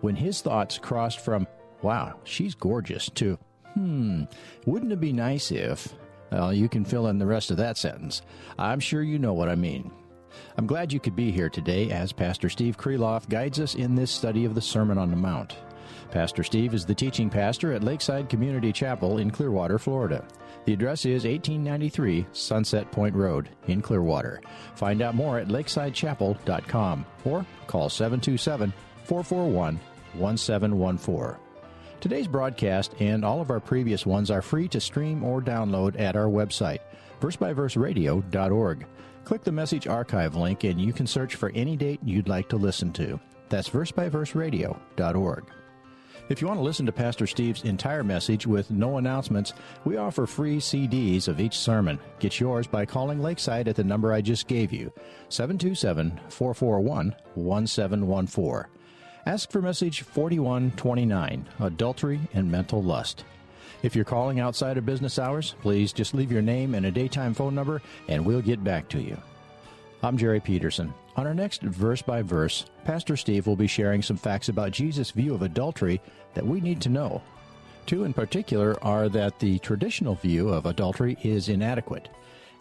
When 0.00 0.14
his 0.14 0.40
thoughts 0.40 0.78
crossed 0.78 1.20
from, 1.20 1.46
wow, 1.82 2.20
she's 2.24 2.54
gorgeous, 2.54 3.10
to, 3.10 3.36
hmm, 3.74 4.24
wouldn't 4.64 4.92
it 4.92 5.00
be 5.00 5.12
nice 5.12 5.50
if, 5.50 5.92
well, 6.30 6.52
you 6.54 6.68
can 6.68 6.84
fill 6.84 7.08
in 7.08 7.18
the 7.18 7.26
rest 7.26 7.50
of 7.50 7.56
that 7.56 7.76
sentence. 7.76 8.22
I'm 8.56 8.80
sure 8.80 9.02
you 9.02 9.18
know 9.18 9.34
what 9.34 9.48
I 9.48 9.56
mean. 9.56 9.90
I'm 10.56 10.66
glad 10.66 10.92
you 10.92 11.00
could 11.00 11.16
be 11.16 11.32
here 11.32 11.50
today 11.50 11.90
as 11.90 12.12
Pastor 12.12 12.48
Steve 12.48 12.76
Kreloff 12.76 13.28
guides 13.28 13.58
us 13.58 13.74
in 13.74 13.96
this 13.96 14.12
study 14.12 14.44
of 14.44 14.54
the 14.54 14.60
Sermon 14.60 14.98
on 14.98 15.10
the 15.10 15.16
Mount. 15.16 15.56
Pastor 16.10 16.42
Steve 16.42 16.74
is 16.74 16.84
the 16.84 16.94
teaching 16.94 17.30
pastor 17.30 17.72
at 17.72 17.84
Lakeside 17.84 18.28
Community 18.28 18.72
Chapel 18.72 19.18
in 19.18 19.30
Clearwater, 19.30 19.78
Florida. 19.78 20.26
The 20.64 20.72
address 20.72 21.04
is 21.06 21.24
1893 21.24 22.26
Sunset 22.32 22.90
Point 22.90 23.14
Road 23.14 23.48
in 23.68 23.80
Clearwater. 23.80 24.40
Find 24.74 25.02
out 25.02 25.14
more 25.14 25.38
at 25.38 25.48
lakesidechapel.com 25.48 27.06
or 27.24 27.46
call 27.66 27.88
727 27.88 28.72
441 29.04 29.80
1714. 30.14 31.40
Today's 32.00 32.26
broadcast 32.26 32.94
and 32.98 33.24
all 33.24 33.40
of 33.40 33.50
our 33.50 33.60
previous 33.60 34.04
ones 34.04 34.30
are 34.30 34.42
free 34.42 34.66
to 34.68 34.80
stream 34.80 35.22
or 35.22 35.40
download 35.40 36.00
at 36.00 36.16
our 36.16 36.26
website, 36.26 36.80
versebyverseradio.org. 37.20 38.86
Click 39.24 39.44
the 39.44 39.52
message 39.52 39.86
archive 39.86 40.34
link 40.34 40.64
and 40.64 40.80
you 40.80 40.92
can 40.92 41.06
search 41.06 41.36
for 41.36 41.52
any 41.54 41.76
date 41.76 42.00
you'd 42.02 42.28
like 42.28 42.48
to 42.48 42.56
listen 42.56 42.92
to. 42.94 43.20
That's 43.48 43.68
versebyverseradio.org. 43.68 45.44
If 46.30 46.40
you 46.40 46.46
want 46.46 46.58
to 46.58 46.64
listen 46.64 46.86
to 46.86 46.92
Pastor 46.92 47.26
Steve's 47.26 47.64
entire 47.64 48.04
message 48.04 48.46
with 48.46 48.70
no 48.70 48.98
announcements, 48.98 49.52
we 49.84 49.96
offer 49.96 50.26
free 50.26 50.58
CDs 50.58 51.26
of 51.26 51.40
each 51.40 51.58
sermon. 51.58 51.98
Get 52.20 52.38
yours 52.38 52.68
by 52.68 52.86
calling 52.86 53.20
Lakeside 53.20 53.66
at 53.66 53.74
the 53.74 53.82
number 53.82 54.12
I 54.12 54.20
just 54.20 54.46
gave 54.46 54.72
you 54.72 54.92
727 55.28 56.20
441 56.28 57.16
1714. 57.34 58.70
Ask 59.26 59.50
for 59.50 59.60
message 59.60 60.02
4129 60.02 61.48
Adultery 61.58 62.20
and 62.32 62.48
Mental 62.48 62.80
Lust. 62.80 63.24
If 63.82 63.96
you're 63.96 64.04
calling 64.04 64.38
outside 64.38 64.78
of 64.78 64.86
business 64.86 65.18
hours, 65.18 65.56
please 65.62 65.92
just 65.92 66.14
leave 66.14 66.30
your 66.30 66.42
name 66.42 66.76
and 66.76 66.86
a 66.86 66.92
daytime 66.92 67.34
phone 67.34 67.56
number, 67.56 67.82
and 68.06 68.24
we'll 68.24 68.40
get 68.40 68.62
back 68.62 68.88
to 68.90 69.00
you. 69.00 69.18
I'm 70.04 70.16
Jerry 70.16 70.38
Peterson. 70.38 70.94
On 71.20 71.26
our 71.26 71.34
next 71.34 71.60
verse 71.60 72.00
by 72.00 72.22
verse, 72.22 72.64
Pastor 72.86 73.14
Steve 73.14 73.46
will 73.46 73.54
be 73.54 73.66
sharing 73.66 74.00
some 74.00 74.16
facts 74.16 74.48
about 74.48 74.70
Jesus' 74.70 75.10
view 75.10 75.34
of 75.34 75.42
adultery 75.42 76.00
that 76.32 76.46
we 76.46 76.62
need 76.62 76.80
to 76.80 76.88
know. 76.88 77.20
Two 77.84 78.04
in 78.04 78.14
particular 78.14 78.82
are 78.82 79.10
that 79.10 79.38
the 79.38 79.58
traditional 79.58 80.14
view 80.14 80.48
of 80.48 80.64
adultery 80.64 81.18
is 81.22 81.50
inadequate, 81.50 82.08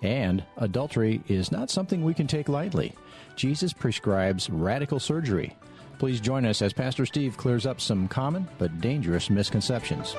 and 0.02 0.44
adultery 0.58 1.22
is 1.30 1.54
not 1.54 1.72
something 1.72 2.04
we 2.04 2.14
can 2.14 2.28
take 2.28 2.50
lightly. 2.50 2.94
Jesus 3.38 3.72
prescribes 3.72 4.50
radical 4.50 5.00
surgery. 5.00 5.56
Please 5.98 6.20
join 6.20 6.46
us 6.46 6.62
as 6.62 6.74
Pastor 6.74 7.06
Steve 7.06 7.38
clears 7.38 7.66
up 7.66 7.80
some 7.80 8.10
common 8.10 8.46
but 8.58 8.82
dangerous 8.82 9.30
misconceptions. 9.30 10.18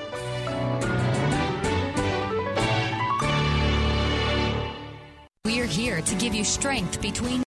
We're 5.45 5.67
here 5.67 6.01
to 6.01 6.15
give 6.15 6.33
you 6.33 6.43
strength 6.43 6.99
between 7.03 7.39